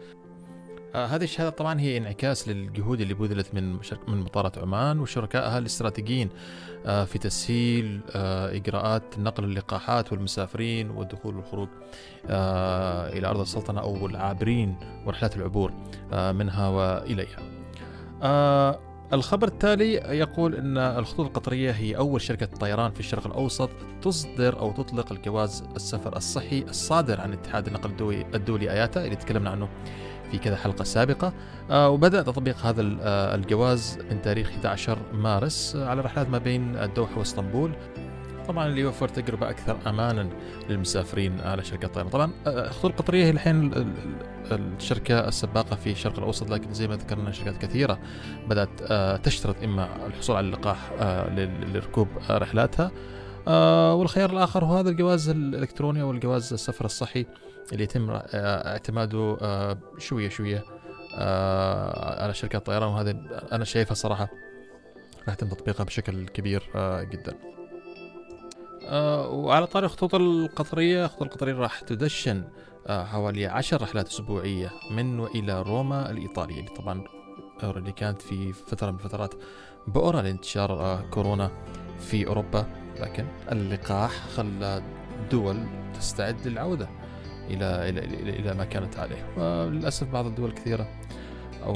آه 0.98 1.06
هذه 1.06 1.24
الشهادة 1.24 1.50
طبعا 1.50 1.80
هي 1.80 1.98
انعكاس 1.98 2.48
للجهود 2.48 3.02
اللي 3.02 3.14
بذلت 3.14 3.54
من 3.54 3.74
من 4.08 4.18
مطارات 4.18 4.58
عمان 4.58 5.00
وشركائها 5.00 5.58
الاستراتيجيين 5.58 6.30
آه 6.86 7.04
في 7.06 7.20
تسهيل 7.20 8.02
آه 8.16 8.56
إجراءات 8.56 9.20
نقل 9.20 9.44
اللقاحات 9.44 10.12
والمسافرين 10.12 10.90
والدخول 10.90 11.36
والخروج 11.36 11.70
إلى 13.16 13.28
أرض 13.28 13.40
السلطنة 13.40 13.82
أو 13.82 14.06
العابرين 14.08 14.76
ورحلات 15.06 15.38
العبور 15.38 15.72
منها 16.12 16.68
وإليها. 16.68 17.40
آه 18.22 18.80
الخبر 19.14 19.48
التالي 19.48 19.94
يقول 19.94 20.56
إن 20.56 20.78
الخطوط 20.78 21.26
القطرية 21.26 21.72
هي 21.72 21.98
أول 21.98 22.22
شركة 22.22 22.46
طيران 22.46 22.92
في 22.92 23.00
الشرق 23.00 23.28
الأوسط 23.28 23.70
تصدر 24.02 24.60
أو 24.60 24.72
تطلق 24.72 25.12
الجواز 25.12 25.64
السفر 25.76 26.18
الصحي 26.18 26.62
الصادر 26.62 27.22
عن 27.22 27.34
اتحاد 27.34 27.68
النقل 27.68 28.26
الدولي 28.34 28.72
آياتا 28.72 29.06
اللي 29.06 29.16
تكلمنا 29.16 29.50
عنه 29.50 29.70
في 30.32 30.38
كذا 30.38 30.56
حلقة 30.56 30.84
سابقة. 30.84 31.34
آه، 31.72 31.90
وبدأ 31.90 32.22
تطبيق 32.22 32.66
هذا 32.66 32.98
آه، 33.02 33.36
الجواز 33.36 34.00
من 34.12 34.22
تاريخ 34.22 34.50
11 34.50 34.98
مارس 35.14 35.76
آه، 35.76 35.90
على 35.90 36.02
رحلات 36.02 36.30
ما 36.30 36.38
بين 36.38 36.78
الدوحة 36.78 37.20
واسطنبول. 37.20 37.72
طبعا 38.48 38.68
اللي 38.68 38.82
يوفر 38.82 39.08
تجربة 39.08 39.50
أكثر 39.50 39.78
أمانا 39.88 40.30
للمسافرين 40.70 41.40
على 41.40 41.64
شركة 41.64 41.86
الطيران 41.86 42.10
طبعا 42.10 42.32
الخطوط 42.48 42.92
القطرية 42.92 43.26
هي 43.26 43.30
الحين 43.30 43.72
الشركة 44.52 45.28
السباقة 45.28 45.76
في 45.76 45.92
الشرق 45.92 46.18
الأوسط 46.18 46.50
لكن 46.50 46.74
زي 46.74 46.88
ما 46.88 46.96
ذكرنا 46.96 47.32
شركات 47.32 47.58
كثيرة 47.58 48.00
بدأت 48.50 48.94
تشترط 49.24 49.64
إما 49.64 49.90
الحصول 50.08 50.36
على 50.36 50.46
اللقاح 50.46 50.78
لركوب 51.74 52.08
رحلاتها. 52.30 52.92
والخيار 53.94 54.30
الآخر 54.30 54.66
هو 54.66 54.78
هذا 54.78 54.90
الجواز 54.90 55.30
الإلكتروني 55.30 56.02
أو 56.02 56.12
الجواز 56.12 56.54
السفر 56.54 56.86
الصحي 56.86 57.26
اللي 57.74 57.84
يتم 57.84 58.10
آه، 58.10 58.22
اعتماده 58.72 59.38
آه، 59.42 59.78
شوية 59.98 60.30
شوية 60.30 60.64
آه، 61.16 62.24
على 62.24 62.34
شركات 62.34 62.62
الطيران 62.62 62.90
وهذا 62.90 63.12
أنا 63.52 63.66
شايفها 63.66 63.94
صراحة 63.94 64.30
راح 65.28 65.34
يتم 65.34 65.48
تطبيقها 65.48 65.84
بشكل 65.84 66.28
كبير 66.28 66.64
جدا. 67.02 67.38
وعلى 69.30 69.68
طاري 69.68 69.86
الخطوط 69.86 70.16
القطرية 70.16 71.06
الخطوط 71.06 71.24
القطرية 71.24 71.54
راح 71.54 71.80
تدشن 71.80 72.44
حوالي 72.90 73.46
عشر 73.46 73.82
رحلات 73.82 74.08
أسبوعية 74.08 74.72
من 74.92 75.20
وإلى 75.20 75.62
روما 75.62 76.12
الإيطالية 76.12 76.60
اللي 76.60 76.70
طبعا 76.70 77.04
اللي 77.64 77.92
كانت 77.92 78.22
في 78.22 78.54
فترة 78.54 78.92
من 78.92 78.98
الفترات 78.98 79.34
بؤرة 79.88 80.22
لانتشار 80.22 81.02
كورونا 81.10 81.52
في 82.00 82.28
أوروبا 82.28 82.87
لكن 83.00 83.26
اللقاح 83.52 84.12
خلى 84.12 84.82
دول 85.32 85.58
تستعد 86.00 86.48
للعودة 86.48 86.90
إلى 87.50 87.90
إلى 87.90 88.00
إلى, 88.00 88.30
إلى 88.40 88.54
ما 88.54 88.66
كانت 88.66 89.00
عليه. 89.00 89.26
وللأسف 89.38 90.08
بعض 90.08 90.26
الدول 90.26 90.52
كثيرة 90.52 90.88
أو 91.64 91.74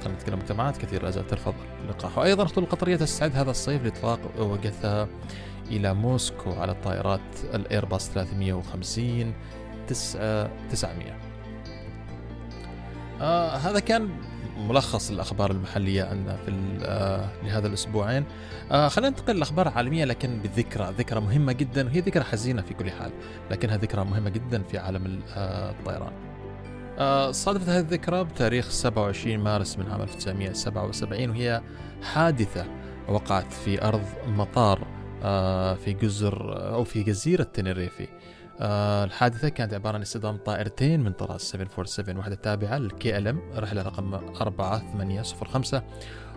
خلينا 0.00 0.18
نتكلم 0.18 0.38
مجتمعات 0.38 0.76
كثيرة 0.76 1.04
لا 1.04 1.10
زالت 1.10 1.30
ترفض 1.30 1.54
اللقاح. 1.84 2.18
وأيضا 2.18 2.42
الخطوط 2.42 2.64
القطرية 2.64 2.96
تستعد 2.96 3.36
هذا 3.36 3.50
الصيف 3.50 3.84
لإطلاق 3.84 4.20
وقتها 4.38 5.08
إلى 5.70 5.94
موسكو 5.94 6.52
على 6.52 6.72
الطائرات 6.72 7.20
الايرباص 7.54 8.10
350 8.10 9.32
900 9.88 11.18
آه 13.20 13.56
هذا 13.56 13.80
كان 13.80 14.08
ملخص 14.58 15.10
الأخبار 15.10 15.50
المحلية 15.50 16.02
عندنا 16.04 16.36
في 16.36 16.52
آه 16.82 17.28
لهذا 17.42 17.66
الأسبوعين. 17.66 18.24
آه 18.70 18.88
خلينا 18.88 19.08
ننتقل 19.10 19.38
لأخبار 19.38 19.68
عالمية 19.68 20.04
لكن 20.04 20.38
بذكرى 20.38 20.94
ذكرى 20.98 21.20
مهمة 21.20 21.52
جدا 21.52 21.86
وهي 21.86 22.00
ذكرى 22.00 22.24
حزينة 22.24 22.62
في 22.62 22.74
كل 22.74 22.90
حال 22.90 23.10
لكنها 23.50 23.76
ذكرى 23.76 24.04
مهمة 24.04 24.30
جدا 24.30 24.62
في 24.62 24.78
عالم 24.78 25.20
آه، 25.34 25.70
الطيران. 25.70 26.12
صادفت 27.32 27.68
هذه 27.68 27.80
الذكرى 27.80 28.24
بتاريخ 28.24 28.70
27 28.70 29.38
مارس 29.38 29.78
من 29.78 29.90
عام 29.90 30.02
1977 30.02 31.30
وهي 31.30 31.62
حادثة 32.02 32.66
وقعت 33.08 33.52
في 33.52 33.84
أرض 33.84 34.02
مطار 34.26 34.86
في 35.84 35.96
جزر 36.02 36.66
أو 36.74 36.84
في 36.84 37.02
جزيرة 37.02 37.42
تنريفي 37.42 38.08
آه 38.60 39.04
الحادثة 39.04 39.48
كانت 39.48 39.74
عبارة 39.74 39.94
عن 39.94 40.02
اصطدام 40.02 40.36
طائرتين 40.36 41.00
من 41.00 41.12
طراز 41.12 41.40
747 41.40 42.16
واحدة 42.16 42.34
تابعة 42.34 42.78
للكي 42.78 43.18
إل 43.18 43.28
إم 43.28 43.40
رحلة 43.56 43.82
رقم 43.82 44.14
4805 44.14 45.82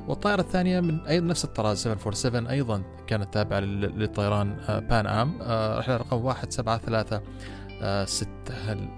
والطائرة 0.08 0.42
الثانية 0.42 0.80
من 0.80 1.00
أيضا 1.00 1.26
نفس 1.28 1.46
الطراز 1.46 1.78
747 1.78 2.48
أيضا 2.48 2.82
كانت 3.08 3.34
تابعة 3.34 3.60
للطيران 3.60 4.58
آه 4.70 4.80
بان 4.80 5.08
أم. 5.08 5.42
آه 5.42 5.80
رحلة 5.80 5.98
رقم 5.98 6.24
173 6.26 8.90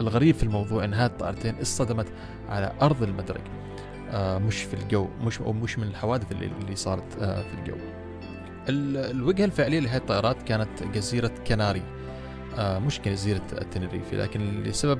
الغريب 0.00 0.34
في 0.34 0.42
الموضوع 0.42 0.84
إن 0.84 0.94
هذه 0.94 1.10
الطائرتين 1.10 1.60
اصطدمت 1.60 2.06
على 2.48 2.72
أرض 2.82 3.02
المدرج 3.02 3.40
آه 4.10 4.38
مش 4.38 4.62
في 4.62 4.74
الجو 4.74 5.08
مش 5.20 5.40
أو 5.40 5.52
مش 5.52 5.78
من 5.78 5.86
الحوادث 5.86 6.32
اللي, 6.32 6.76
صارت 6.76 7.16
آه 7.20 7.42
في 7.42 7.54
الجو. 7.54 7.76
الوجهة 8.68 9.44
الفعلية 9.44 9.80
لهذه 9.80 9.96
الطائرات 9.96 10.42
كانت 10.42 10.82
جزيرة 10.94 11.30
كناري. 11.46 11.82
آه 12.58 12.78
مش 12.78 13.00
جزيرة 13.00 13.42
التنريفي 13.52 14.16
لكن 14.16 14.62
لسبب 14.62 14.98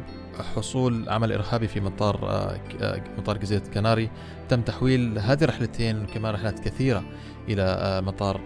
حصول 0.56 1.08
عمل 1.08 1.32
إرهابي 1.32 1.68
في 1.68 1.80
مطار 1.80 2.28
آه, 2.28 2.60
آه، 2.80 3.02
مطار 3.18 3.38
جزيرة 3.38 3.62
كناري 3.74 4.10
تم 4.48 4.60
تحويل 4.60 5.18
هذه 5.18 5.44
الرحلتين 5.44 6.02
وكمان 6.02 6.34
رحلات 6.34 6.60
كثيرة 6.60 7.04
إلى 7.48 8.02
مطار 8.06 8.40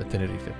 التنريفي 0.00 0.52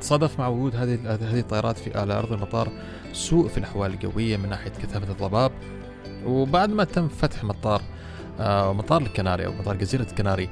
تصادف 0.00 0.38
مع 0.38 0.48
وجود 0.48 0.76
هذه 0.76 0.98
هذه 1.14 1.40
الطائرات 1.40 1.78
في 1.78 1.98
على 1.98 2.14
أرض 2.14 2.32
المطار 2.32 2.68
سوء 3.12 3.48
في 3.48 3.58
الأحوال 3.58 3.92
الجوية 3.92 4.36
من 4.36 4.48
ناحية 4.48 4.70
كثافة 4.70 5.12
الضباب 5.12 5.52
وبعد 6.24 6.70
ما 6.70 6.84
تم 6.84 7.08
فتح 7.08 7.44
مطار 7.44 7.82
مطار 8.72 9.02
الكناري 9.02 9.46
أو 9.46 9.52
مطار 9.52 9.76
جزيرة 9.76 10.02
الكناري 10.02 10.50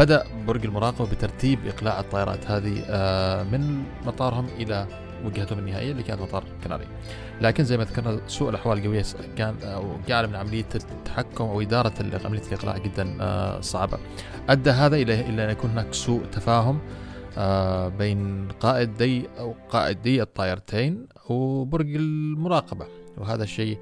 بدأ 0.00 0.24
برج 0.46 0.64
المراقبة 0.64 1.10
بترتيب 1.10 1.66
إقلاع 1.66 2.00
الطائرات 2.00 2.50
هذه 2.50 2.82
آه، 2.86 3.42
من 3.42 3.82
مطارهم 4.06 4.46
إلى 4.58 4.86
وجهتهم 5.24 5.58
النهائية 5.58 5.92
اللي 5.92 6.02
كانت 6.02 6.20
مطار 6.20 6.44
كناري. 6.64 6.86
لكن 7.40 7.64
زي 7.64 7.76
ما 7.76 7.84
ذكرنا 7.84 8.20
سوء 8.28 8.50
الأحوال 8.50 8.78
الجوية 8.78 9.04
كان 9.36 9.54
جعل 10.08 10.26
من 10.26 10.36
عملية 10.36 10.68
التحكم 10.74 11.44
أو 11.44 11.60
إدارة 11.60 11.92
عملية 12.24 12.42
الإقلاع 12.48 12.78
جدا 12.78 13.16
آه، 13.20 13.60
صعبة. 13.60 13.98
أدى 14.48 14.70
هذا 14.70 14.96
إلى 14.96 15.20
إلى 15.20 15.44
أن 15.44 15.50
يكون 15.50 15.70
هناك 15.70 15.94
سوء 15.94 16.24
تفاهم 16.24 16.78
آه، 17.38 17.88
بين 17.88 18.48
قائدي 18.60 19.28
أو 19.38 19.54
قائدي 19.68 20.22
الطائرتين 20.22 21.06
وبرج 21.28 21.94
المراقبة. 21.94 22.86
وهذا 23.18 23.42
الشيء 23.42 23.78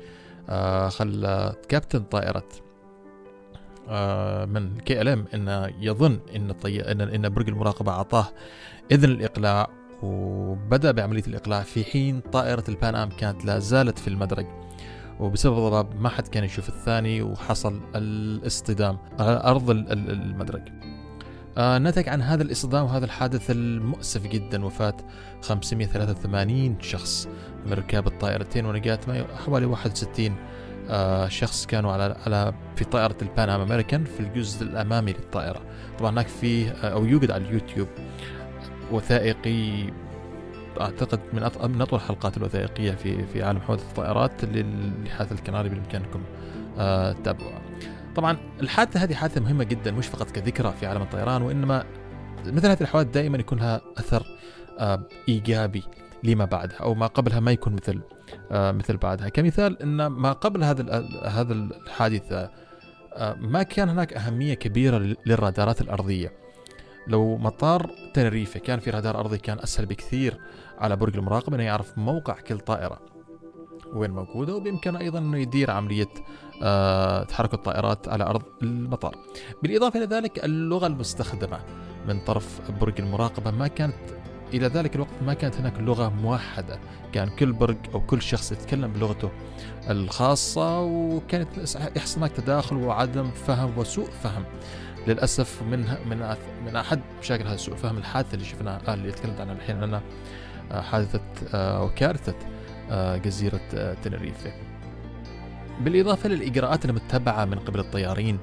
آه، 0.49 0.89
خلى 0.89 1.55
كابتن 1.69 2.03
طائرة 2.03 2.45
من 4.47 4.79
كي 4.79 5.01
ال 5.01 5.09
ام 5.09 5.25
انه 5.35 5.73
يظن 5.81 6.21
إن 6.37 6.51
الطي... 6.51 6.81
إن 6.81 7.01
إن 7.01 7.29
برج 7.29 7.49
المراقبة 7.49 7.93
أعطاه 7.93 8.29
إذن 8.93 9.11
الاقلاع 9.11 9.69
وبدأ 10.03 10.91
بعملية 10.91 11.23
الإقلاع 11.27 11.63
في 11.63 11.85
حين 11.85 12.21
طائرة 12.21 12.65
البان 12.69 12.95
أم 12.95 13.09
كانت 13.09 13.45
لا 13.45 13.59
زالت 13.59 13.99
في 13.99 14.09
المدرج. 14.09 14.47
وبسبب 15.21 15.57
الضباب 15.59 16.01
ما 16.01 16.09
حد 16.09 16.29
كان 16.29 16.45
يشوف 16.45 16.69
الثاني 16.69 17.23
وحصل 17.23 17.81
الاصطدام 17.95 18.99
على 19.19 19.41
أرض 19.45 19.71
المدرج. 19.71 20.63
آه 21.59 21.79
نتج 21.79 22.09
عن 22.09 22.23
هذا 22.23 22.43
الاصطدام 22.43 22.85
وهذا 22.85 23.05
الحادث 23.05 23.51
المؤسف 23.51 24.27
جدا 24.27 24.65
وفاة 24.65 24.97
583 25.43 26.81
شخص 26.81 27.29
من 27.67 27.73
ركاب 27.73 28.07
الطائرتين 28.07 28.67
ونجاة 28.67 29.01
حوالي 29.45 29.67
61 29.67 30.37
آه 30.89 31.29
شخص 31.29 31.67
كانوا 31.67 31.93
على 31.93 32.17
على 32.27 32.55
في 32.77 32.85
طائرة 32.85 33.17
البان 33.23 33.49
ام 33.49 33.61
أمريكان 33.61 34.05
في 34.05 34.21
الجزء 34.21 34.63
الأمامي 34.63 35.13
للطائرة 35.13 35.61
طبعا 35.99 36.11
هناك 36.11 36.29
فيه 36.29 36.71
آه، 36.71 36.89
أو 36.89 37.05
يوجد 37.05 37.31
على 37.31 37.45
اليوتيوب 37.45 37.89
وثائقي 38.93 39.93
أعتقد 40.81 41.21
من 41.33 41.41
من 41.75 41.81
أطول 41.83 41.99
الحلقات 41.99 42.37
الوثائقية 42.37 42.93
في 42.93 43.27
في 43.27 43.43
عالم 43.43 43.61
حوادث 43.61 43.83
الطائرات 43.83 44.45
لحادث 44.45 45.33
الكناري 45.33 45.69
بامكانكم 45.69 46.23
آه، 46.79 47.13
تتابعوها. 47.13 47.61
طبعا 48.17 48.37
الحادثة 48.61 49.03
هذه 49.03 49.15
حادثة 49.15 49.41
مهمة 49.41 49.65
جدا 49.65 49.91
مش 49.91 50.07
فقط 50.07 50.31
كذكرى 50.31 50.75
في 50.81 50.87
عالم 50.87 51.03
الطيران 51.03 51.43
وإنما 51.43 51.85
مثل 52.47 52.67
هذه 52.67 52.81
الحوادث 52.81 53.11
دائما 53.11 53.39
يكون 53.39 53.59
لها 53.59 53.81
أثر 53.99 54.27
آه، 54.79 55.03
إيجابي 55.29 55.83
لما 56.25 56.45
بعدها 56.45 56.77
أو 56.77 56.95
ما 56.95 57.07
قبلها 57.07 57.41
ما 57.41 57.53
يكون 57.53 57.73
مثل 57.73 58.01
مثل 58.51 58.97
بعدها 58.97 59.29
كمثال 59.29 59.83
إن 59.83 60.07
ما 60.07 60.33
قبل 60.33 60.65
هذا 60.65 61.09
هذا 61.25 61.53
الحادثة 61.53 62.51
ما 63.37 63.63
كان 63.63 63.89
هناك 63.89 64.13
أهمية 64.13 64.55
كبيرة 64.55 65.17
للرادارات 65.27 65.81
الأرضية 65.81 66.33
لو 67.07 67.37
مطار 67.37 67.91
تنريفة 68.15 68.61
كان 68.61 68.79
في 68.79 68.91
رادار 68.91 69.21
أرضي 69.21 69.39
كان 69.39 69.59
أسهل 69.59 69.87
بكثير 69.87 70.41
على 70.79 70.97
برج 70.97 71.17
المراقبه 71.17 71.57
إنه 71.57 71.65
يعرف 71.65 71.99
موقع 71.99 72.35
كل 72.35 72.59
طائرة 72.59 73.01
وين 73.93 74.11
موجودة 74.11 74.55
وبإمكانه 74.55 75.01
أيضا 75.01 75.19
إنه 75.19 75.39
يدير 75.39 75.71
عملية 75.71 76.09
آه 76.63 77.25
تحرك 77.25 77.55
الطائرات 77.55 78.09
على 78.09 78.25
أرض 78.25 78.43
المطار. 78.63 79.17
بالإضافة 79.63 79.99
إلى 79.99 80.17
ذلك 80.17 80.45
اللغة 80.45 80.87
المستخدمة 80.87 81.61
من 82.09 82.21
طرف 82.21 82.71
برج 82.81 83.01
المراقبة 83.01 83.51
ما 83.51 83.69
كانت 83.69 83.95
إلى 84.55 84.67
ذلك 84.67 84.95
الوقت 84.95 85.11
ما 85.27 85.35
كانت 85.35 85.55
هناك 85.57 85.81
لغة 85.81 86.09
موحدة، 86.09 86.79
كان 87.13 87.29
كل 87.29 87.53
برج 87.53 87.77
أو 87.95 88.01
كل 88.01 88.23
شخص 88.23 88.53
يتكلم 88.53 88.93
بلغته 88.93 89.31
الخاصة 89.91 90.81
وكانت 90.81 91.49
يحصل 91.97 92.19
هناك 92.19 92.33
تداخل 92.33 92.77
وعدم 92.77 93.31
فهم 93.31 93.79
وسوء 93.79 94.09
فهم. 94.23 94.45
للأسف 95.07 95.63
من 95.63 95.81
من 95.81 96.37
من 96.67 96.77
أحد 96.77 97.01
مشاكل 97.21 97.47
هذا 97.47 97.57
سوء 97.57 97.75
فهم 97.75 97.99
الحادثة 97.99 98.35
اللي 98.35 98.45
شفناها 98.45 98.81
آه 98.89 98.95
اللي 98.95 99.13
تكلمت 99.13 99.41
عنها 99.41 99.55
الحين 99.55 99.83
انها 99.83 100.03
آه، 100.73 100.81
أو 101.55 101.91
كارثه 101.95 102.35
آه، 102.91 103.17
جزيرة 103.17 103.61
تنريفه. 104.03 104.53
بالإضافة 105.81 106.29
للإجراءات 106.29 106.85
المتبعة 106.85 107.45
من 107.45 107.59
قبل 107.59 107.81
الطيارين 107.81 108.39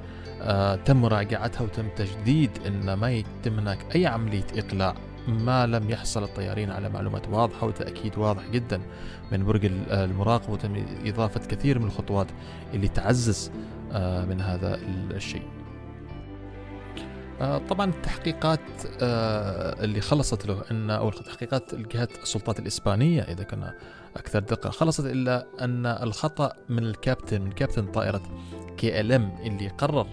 تم 0.86 1.02
مراجعتها 1.02 1.62
وتم 1.62 1.88
تجديد 1.96 2.50
إن 2.68 2.94
ما 2.94 3.12
يتم 3.12 3.60
هناك 3.60 3.96
أي 3.96 4.06
عملية 4.06 4.46
إقلاع. 4.58 4.96
ما 5.28 5.68
لم 5.68 5.90
يحصل 5.90 6.24
الطيارين 6.24 6.72
على 6.72 6.90
معلومات 6.90 7.28
واضحة 7.28 7.68
وتأكيد 7.68 8.18
واضح 8.18 8.48
جدا 8.48 8.82
من 9.32 9.46
برج 9.46 9.66
المراقبه 9.66 10.54
وتم 10.54 10.86
إضافة 11.06 11.40
كثير 11.40 11.80
من 11.80 11.86
الخطوات 11.86 12.28
اللي 12.74 12.88
تعزز 12.88 13.52
من 14.30 14.42
هذا 14.42 14.80
الشيء. 15.12 15.56
آه، 17.42 17.58
طبعا 17.58 17.90
التحقيقات 17.90 18.60
آه، 19.02 19.84
اللي 19.84 20.02
خلصت 20.02 20.46
له 20.46 20.64
ان 20.72 20.90
أو 20.90 21.10
تحقيقات 21.10 21.74
الجهات 21.74 22.12
السلطات 22.24 22.60
الإسبانية 22.60 23.22
إذا 23.22 23.44
كنا 23.44 23.74
أكثر 24.18 24.40
دقة 24.40 24.70
خلصت 24.70 25.06
إلا 25.06 25.46
أن 25.62 25.86
الخطأ 25.86 26.54
من 26.70 26.84
الكابتن 26.84 27.42
من 27.42 27.52
كابتن 27.52 27.86
طائرة 27.86 28.22
كي 28.78 29.00
إل 29.00 29.12
إم 29.12 29.36
اللي 29.44 29.68
قرر 29.68 30.08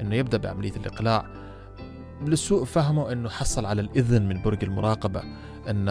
إنه 0.00 0.16
يبدأ 0.16 0.38
بعملية 0.38 0.76
الإقلاع 0.76 1.26
لسوء 2.24 2.64
فهمه 2.64 3.12
إنه 3.12 3.28
حصل 3.28 3.66
على 3.66 3.80
الإذن 3.80 4.28
من 4.28 4.42
برج 4.42 4.64
المراقبة 4.64 5.22
إن 5.70 5.88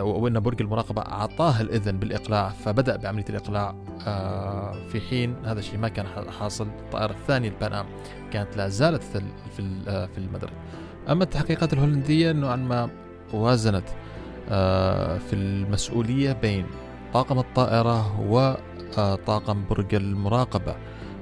وإن 0.00 0.40
برج 0.40 0.62
المراقبة 0.62 1.02
أعطاه 1.02 1.60
الإذن 1.60 1.98
بالإقلاع 1.98 2.48
فبدأ 2.48 2.96
بعملية 2.96 3.24
الإقلاع 3.30 3.74
آه، 4.06 4.72
في 4.88 5.00
حين 5.00 5.34
هذا 5.44 5.58
الشيء 5.58 5.78
ما 5.78 5.88
كان 5.88 6.06
حاصل. 6.40 6.66
الطائرة 6.66 7.12
الثانية 7.12 7.48
البان 7.48 7.84
كانت 8.32 8.56
لا 8.56 8.68
زالت 8.68 9.02
في 9.02 9.22
آه، 9.88 10.06
في 10.06 10.18
المدرج 10.18 10.52
أما 11.08 11.24
التحقيقات 11.24 11.72
الهولندية 11.72 12.32
نوعا 12.32 12.56
ما 12.56 12.90
وازنت 13.32 13.88
آه، 14.48 15.18
في 15.18 15.32
المسؤولية 15.32 16.32
بين 16.32 16.66
طاقم 17.12 17.38
الطائرة 17.38 18.20
وطاقم 18.30 19.64
برج 19.70 19.94
المراقبة. 19.94 20.76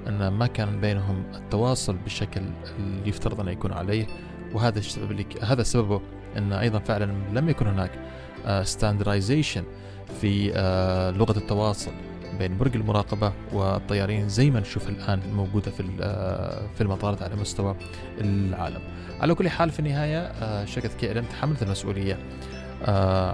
أن 0.09 0.29
ما 0.29 0.47
كان 0.47 0.81
بينهم 0.81 1.25
التواصل 1.35 1.97
بالشكل 1.97 2.41
اللي 2.79 3.09
يفترض 3.09 3.41
انه 3.41 3.51
يكون 3.51 3.73
عليه 3.73 4.07
وهذا 4.55 4.79
السبب 4.79 5.11
اللي 5.11 5.27
هذا 5.43 5.63
سببه 5.63 6.01
أن 6.37 6.53
أيضا 6.53 6.79
فعلا 6.79 7.13
لم 7.33 7.49
يكن 7.49 7.67
هناك 7.67 7.91
standardization 8.63 9.61
آه، 9.61 10.13
في 10.21 10.53
آه، 10.55 11.11
لغة 11.11 11.39
التواصل 11.39 11.93
بين 12.39 12.59
برج 12.59 12.77
المراقبة 12.77 13.33
والطيارين 13.53 14.29
زي 14.29 14.51
ما 14.51 14.61
نشوف 14.61 14.89
الآن 14.89 15.21
موجودة 15.33 15.71
في 15.71 15.85
آه، 16.01 16.67
في 16.75 16.81
المطارات 16.81 17.23
على 17.23 17.37
مستوى 17.37 17.77
العالم. 18.21 18.81
على 19.21 19.35
كل 19.35 19.49
حال 19.49 19.71
في 19.71 19.79
النهاية 19.79 20.65
شركة 20.65 20.89
كي 20.89 21.21
تحملت 21.21 21.63
المسؤولية 21.63 22.19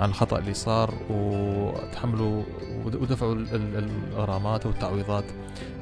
عن 0.01 0.09
الخطأ 0.09 0.39
اللي 0.39 0.55
صار 0.55 0.95
وتحملوا 1.11 2.43
ودفعوا 2.85 3.35
الغرامات 3.35 4.67
والتعويضات 4.67 5.25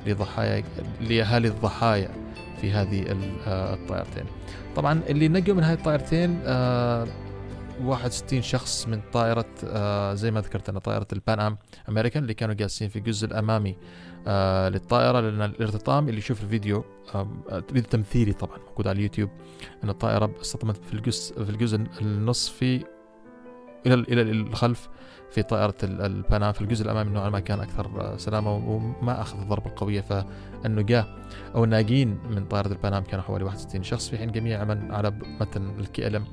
لضحايا 0.06 0.64
لأهالي 1.00 1.48
الضحايا 1.48 2.10
في 2.60 2.70
هذه 2.72 3.04
الطائرتين. 3.46 4.24
طبعا 4.76 5.00
اللي 5.08 5.28
نجوا 5.28 5.54
من 5.56 5.62
هاي 5.64 5.74
الطائرتين 5.74 6.40
آه 6.44 7.06
61 7.84 8.42
شخص 8.42 8.88
من 8.88 9.00
طائرة 9.12 9.44
آه 9.64 10.14
زي 10.14 10.30
ما 10.30 10.40
ذكرت 10.40 10.68
أنا 10.68 10.78
طائرة 10.78 11.06
البان 11.12 11.40
أم 11.40 11.58
أمريكان 11.88 12.22
اللي 12.22 12.34
كانوا 12.34 12.54
جالسين 12.54 12.88
في 12.88 12.96
الجزء 12.96 13.26
الأمامي 13.26 13.76
آه 14.26 14.68
للطائرة 14.68 15.20
لأن 15.20 15.42
الارتطام 15.42 16.08
اللي 16.08 16.18
يشوف 16.18 16.42
الفيديو 16.42 16.84
آه 17.14 17.28
فيديو 17.68 17.82
تمثيلي 17.82 18.32
طبعا 18.32 18.58
موجود 18.68 18.88
على 18.88 18.96
اليوتيوب 18.96 19.30
أن 19.84 19.90
الطائرة 19.90 20.30
اصطدمت 20.40 20.84
في 20.84 20.94
الجزء 20.94 21.44
في 21.44 21.50
الجزء 21.50 21.80
النصفي 22.00 22.84
إلى 23.86 23.94
إلى 23.94 24.22
الخلف 24.22 24.88
في 25.30 25.42
طائرة 25.42 25.74
البنام 25.82 26.52
في 26.52 26.60
الجزء 26.60 26.84
الأمامي 26.84 27.10
نوعا 27.10 27.30
ما 27.30 27.40
كان 27.40 27.60
أكثر 27.60 28.14
سلامة 28.16 28.54
وما 28.54 29.20
أخذ 29.20 29.40
الضربة 29.40 29.66
القوية 29.66 30.00
فالنجاة 30.00 31.06
أو 31.54 31.64
الناجين 31.64 32.18
من 32.30 32.44
طائرة 32.44 32.68
البنام 32.68 33.02
كانوا 33.02 33.24
حوالي 33.24 33.44
61 33.44 33.82
شخص 33.82 34.08
في 34.08 34.18
حين 34.18 34.32
جميع 34.32 34.64
من 34.64 34.94
على 34.94 35.12
متن 35.40 35.70
الكي 35.80 36.06
إل 36.06 36.16
إم 36.16 36.24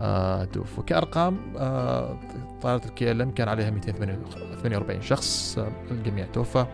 آه 0.00 0.44
توفوا. 0.44 0.82
وكأرقام 0.82 1.38
آه 1.58 2.16
طائرة 2.62 2.84
ال 2.84 3.10
KLM 3.10 3.30
كان 3.30 3.48
عليها 3.48 3.70
248 3.70 5.02
شخص 5.02 5.58
آه 5.58 5.72
الجميع 5.90 6.26
توفى. 6.26 6.66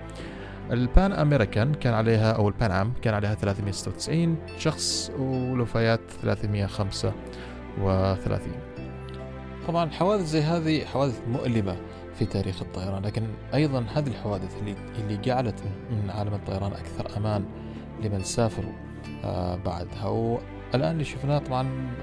ال 0.70 0.81
Pan 0.81 1.12
American 1.12 1.74
كان 1.74 1.94
عليها 1.94 2.32
أو 2.32 2.48
ال 2.48 2.54
Pan 2.54 2.70
Am 2.70 2.92
كان 3.02 3.14
عليها 3.14 3.34
396 3.34 4.36
شخص 4.58 5.10
والوفيات 5.18 6.00
335 6.22 8.67
طبعا 9.68 9.90
حوادث 9.90 10.26
زي 10.26 10.40
هذه 10.40 10.84
حوادث 10.84 11.20
مؤلمة 11.28 11.76
في 12.14 12.24
تاريخ 12.24 12.62
الطيران 12.62 13.02
لكن 13.02 13.22
أيضا 13.54 13.86
هذه 13.94 14.06
الحوادث 14.06 14.56
اللي, 14.58 14.76
اللي 14.98 15.16
جعلت 15.16 15.62
من 15.90 16.10
عالم 16.10 16.34
الطيران 16.34 16.72
أكثر 16.72 17.16
أمان 17.16 17.44
لمن 18.02 18.22
سافروا 18.22 18.72
آه 19.24 19.56
بعدها. 19.56 20.06
والآن 20.06 20.92
اللي 20.92 21.04
شفناه 21.04 21.38
طبعا 21.38 21.96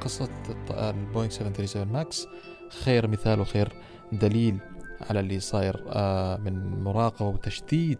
قصة 0.00 0.28
البوينغ 0.70 1.30
737 1.30 1.92
ماكس 1.92 2.26
خير 2.84 3.06
مثال 3.08 3.40
وخير 3.40 3.72
دليل 4.12 4.58
على 5.10 5.20
اللي 5.20 5.40
صاير 5.40 5.84
آه 5.88 6.36
من 6.36 6.84
مراقبة 6.84 7.28
وتشديد 7.28 7.98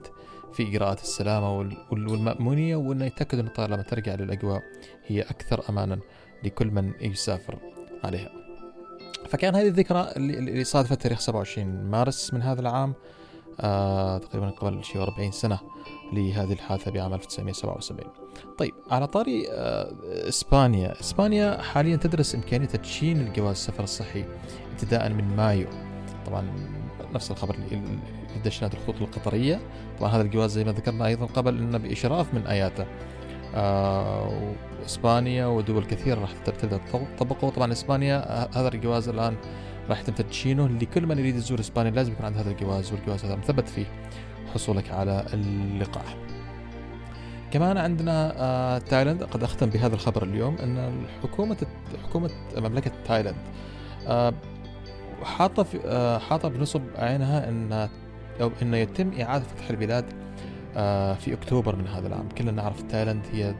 في 0.52 0.68
إجراءات 0.68 1.00
السلامة 1.00 1.56
والمأمونية 1.90 2.76
وأنه 2.76 3.04
يتأكد 3.04 3.38
أن 3.38 3.46
الطائرة 3.46 3.74
لما 3.74 3.82
ترجع 3.82 4.14
للأجواء 4.14 4.62
هي 5.06 5.22
أكثر 5.22 5.62
أمانا 5.68 5.98
لكل 6.44 6.66
من 6.66 6.92
يسافر 7.00 7.58
عليها. 8.04 8.45
فكان 9.36 9.54
هذه 9.54 9.66
الذكرى 9.66 10.12
اللي, 10.16 10.64
صادفت 10.64 11.02
تاريخ 11.02 11.20
27 11.20 11.90
مارس 11.90 12.34
من 12.34 12.42
هذا 12.42 12.60
العام 12.60 12.94
آه 13.60 14.18
تقريبا 14.18 14.50
قبل 14.50 14.84
شيء 14.84 15.02
40 15.02 15.30
سنة 15.30 15.58
لهذه 16.12 16.52
الحادثة 16.52 16.90
بعام 16.90 17.14
1977 17.14 18.10
طيب 18.58 18.74
على 18.90 19.06
طاري 19.06 19.46
آه 19.50 19.92
إسبانيا. 20.28 21.00
إسبانيا 21.00 21.62
حاليا 21.62 21.96
تدرس 21.96 22.34
إمكانية 22.34 22.66
تدشين 22.66 23.20
الجواز 23.20 23.56
السفر 23.56 23.84
الصحي 23.84 24.24
ابتداء 24.72 25.08
من 25.08 25.36
مايو. 25.36 25.68
طبعا 26.26 26.44
نفس 27.14 27.30
الخبر 27.30 27.54
اللي 27.54 27.82
دشنت 28.44 28.74
الخطوط 28.74 29.02
القطرية. 29.02 29.60
طبعا 29.98 30.10
هذا 30.10 30.22
الجواز 30.22 30.52
زي 30.52 30.64
ما 30.64 30.72
ذكرنا 30.72 31.06
أيضا 31.06 31.26
قبل 31.26 31.58
أنه 31.58 31.78
بإشراف 31.78 32.34
من 32.34 32.46
آياته. 32.46 32.86
آه 33.54 34.52
إسبانيا 34.86 35.46
ودول 35.46 35.84
كثيره 35.84 36.20
راح 36.20 36.32
تبدأ 36.32 36.80
تطبقه. 37.16 37.50
طبعا 37.50 37.72
إسبانيا 37.72 38.42
آه، 38.42 38.48
هذا 38.54 38.68
الجواز 38.68 39.08
الآن 39.08 39.36
راح 39.88 40.00
يتم 40.00 40.12
تدشينه 40.12 40.68
لكل 40.68 41.06
من 41.06 41.18
يريد 41.18 41.36
يزور 41.36 41.60
إسبانيا. 41.60 41.90
لازم 41.90 42.12
يكون 42.12 42.26
عنده 42.26 42.40
هذا 42.40 42.50
الجواز 42.50 42.92
والجواز 42.92 43.24
هذا 43.24 43.36
مثبت 43.36 43.68
فيه 43.68 43.86
حصولك 44.54 44.90
على 44.90 45.26
اللقاح. 45.32 46.16
كمان 47.50 47.78
عندنا 47.78 48.32
آه 48.36 48.78
تايلاند. 48.78 49.22
قد 49.24 49.42
أختم 49.42 49.66
بهذا 49.66 49.94
الخبر 49.94 50.22
اليوم 50.22 50.56
إن 50.62 51.06
حكومه 51.22 51.56
حكومة 52.04 52.30
مملكة 52.56 52.90
تايلاند 53.04 53.36
آه 54.06 54.34
حاطة 55.22 55.66
آه 55.86 56.18
حاطة 56.18 56.48
بنصب 56.48 56.82
عينها 56.96 57.48
ان 57.48 57.88
أو 58.40 58.50
إنه 58.62 58.76
يتم 58.76 59.20
إعادة 59.20 59.44
فتح 59.44 59.70
البلاد 59.70 60.04
آه 60.04 60.16
في 61.14 61.34
أكتوبر 61.34 61.76
من 61.76 61.86
هذا 61.86 62.06
العام. 62.06 62.28
كلنا 62.28 62.50
نعرف 62.50 62.82
تايلاند 62.82 63.26
هي 63.32 63.54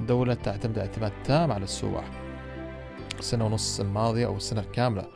دولة 0.00 0.34
تعتمد 0.34 0.78
اعتماد 0.78 1.12
تام 1.24 1.52
على 1.52 1.64
السواح. 1.64 2.10
السنة 3.18 3.46
ونص 3.46 3.80
الماضية 3.80 4.26
أو 4.26 4.36
السنة 4.36 4.60
الكاملة 4.60 5.06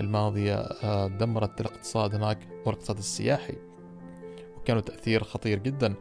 الماضية 0.00 0.54
آه، 0.54 1.06
دمرت 1.06 1.60
الاقتصاد 1.60 2.14
هناك 2.14 2.38
والاقتصاد 2.66 2.98
السياحي 2.98 3.54
وكانوا 4.56 4.82
تأثير 4.82 5.24
خطير 5.24 5.58
جدا 5.58 5.94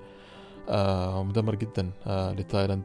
آه، 0.69 1.19
ومدمر 1.19 1.55
جدا 1.55 1.91
آه، 2.07 2.31
لتايلاند. 2.31 2.83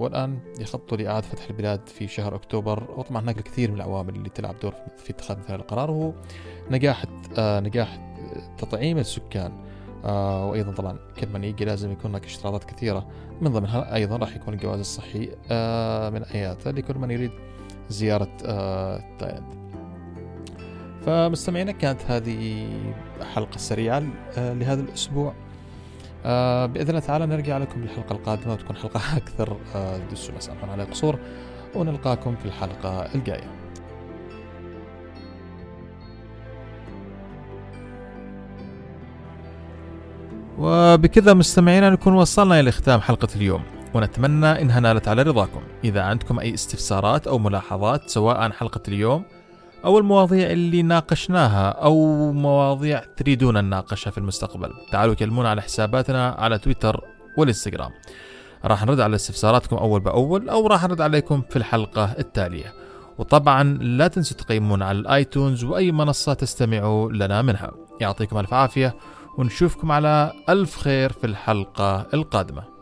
والآن 0.00 0.38
يخططوا 0.60 0.98
لإعادة 0.98 1.26
فتح 1.26 1.48
البلاد 1.50 1.88
في 1.88 2.08
شهر 2.08 2.34
أكتوبر. 2.34 2.90
وطبعا 2.96 3.22
هناك 3.22 3.38
الكثير 3.38 3.70
من 3.70 3.76
العوامل 3.76 4.16
اللي 4.16 4.28
تلعب 4.28 4.60
دور 4.60 4.74
في 4.98 5.10
اتخاذ 5.10 5.38
مثل 5.38 5.54
القرار 5.54 5.90
وهو 5.90 6.12
نجاح 6.70 7.04
نجاح 7.38 8.14
تطعيم 8.58 8.98
السكان. 8.98 9.69
آه 10.04 10.46
وأيضا 10.46 10.72
طبعا 10.72 10.98
كل 11.20 11.28
من 11.28 11.44
يجي 11.44 11.64
لازم 11.64 11.92
يكون 11.92 12.10
هناك 12.10 12.24
اشتراطات 12.24 12.64
كثيرة. 12.64 13.06
من 13.40 13.48
ضمنها 13.52 13.94
أيضا 13.94 14.16
راح 14.16 14.36
يكون 14.36 14.54
الجواز 14.54 14.80
الصحي 14.80 15.30
آه 15.50 16.10
من 16.10 16.22
اياته 16.22 16.70
لكل 16.70 16.98
من 16.98 17.10
يريد 17.10 17.30
زيارة 17.88 18.28
آه 18.44 19.04
تايلاند 19.18 19.60
فمستمعينا 21.06 21.72
كانت 21.72 22.00
هذه 22.08 22.68
حلقة 23.34 23.58
سريعة 23.58 24.02
آه 24.38 24.52
لهذا 24.52 24.80
الأسبوع. 24.80 25.34
آه 26.24 26.66
بإذن 26.66 26.88
الله 26.88 27.00
تعالى 27.00 27.26
نرجع 27.26 27.58
لكم 27.58 27.82
الحلقة 27.82 28.12
القادمة 28.12 28.52
وتكون 28.52 28.76
حلقة 28.76 29.00
أكثر 29.16 29.56
آه 29.74 29.98
دسونا 30.12 30.40
سامحونا 30.40 30.72
على 30.72 30.82
القصور 30.82 31.18
ونلقاكم 31.74 32.36
في 32.36 32.44
الحلقة 32.44 33.14
الجاية. 33.14 33.59
وبكذا 40.60 41.34
مستمعينا 41.34 41.90
نكون 41.90 42.14
وصلنا 42.14 42.60
إلى 42.60 42.72
ختام 42.72 43.00
حلقة 43.00 43.28
اليوم. 43.36 43.62
ونتمنى 43.94 44.62
إنها 44.62 44.80
نالت 44.80 45.08
على 45.08 45.22
رضاكم. 45.22 45.60
إذا 45.84 46.02
عندكم 46.02 46.38
أي 46.38 46.54
استفسارات 46.54 47.26
أو 47.26 47.38
ملاحظات 47.38 48.10
سواء 48.10 48.36
عن 48.36 48.52
حلقة 48.52 48.80
اليوم 48.88 49.24
أو 49.84 49.98
المواضيع 49.98 50.50
اللي 50.50 50.82
ناقشناها 50.82 51.68
أو 51.70 52.16
مواضيع 52.32 53.02
تريدون 53.16 53.64
نناقشها 53.64 54.10
في 54.10 54.18
المستقبل 54.18 54.70
تعالوا 54.92 55.14
كلمونا 55.14 55.48
على 55.50 55.62
حساباتنا 55.62 56.28
على 56.28 56.58
تويتر 56.58 57.00
والإنستغرام. 57.38 57.90
راح 58.64 58.84
نرد 58.84 59.00
على 59.00 59.16
استفساراتكم 59.16 59.76
أول 59.76 60.00
بأول 60.00 60.48
أو 60.48 60.66
راح 60.66 60.84
نرد 60.84 61.00
عليكم 61.00 61.42
في 61.50 61.56
الحلقة 61.56 62.14
التالية. 62.18 62.72
وطبعا 63.18 63.62
لا 63.80 64.08
تنسوا 64.08 64.36
تقيمونا 64.36 64.84
على 64.84 64.98
الآيتونز 64.98 65.64
وأي 65.64 65.92
منصة 65.92 66.34
تستمعوا 66.34 67.12
لنا 67.12 67.42
منها. 67.42 67.70
يعطيكم 68.00 68.38
ألف 68.38 68.54
عافية 68.54 68.94
ونشوفكم 69.38 69.92
على 69.92 70.32
ألف 70.48 70.76
خير 70.76 71.12
في 71.12 71.26
الحلقة 71.26 72.06
القادمة. 72.14 72.79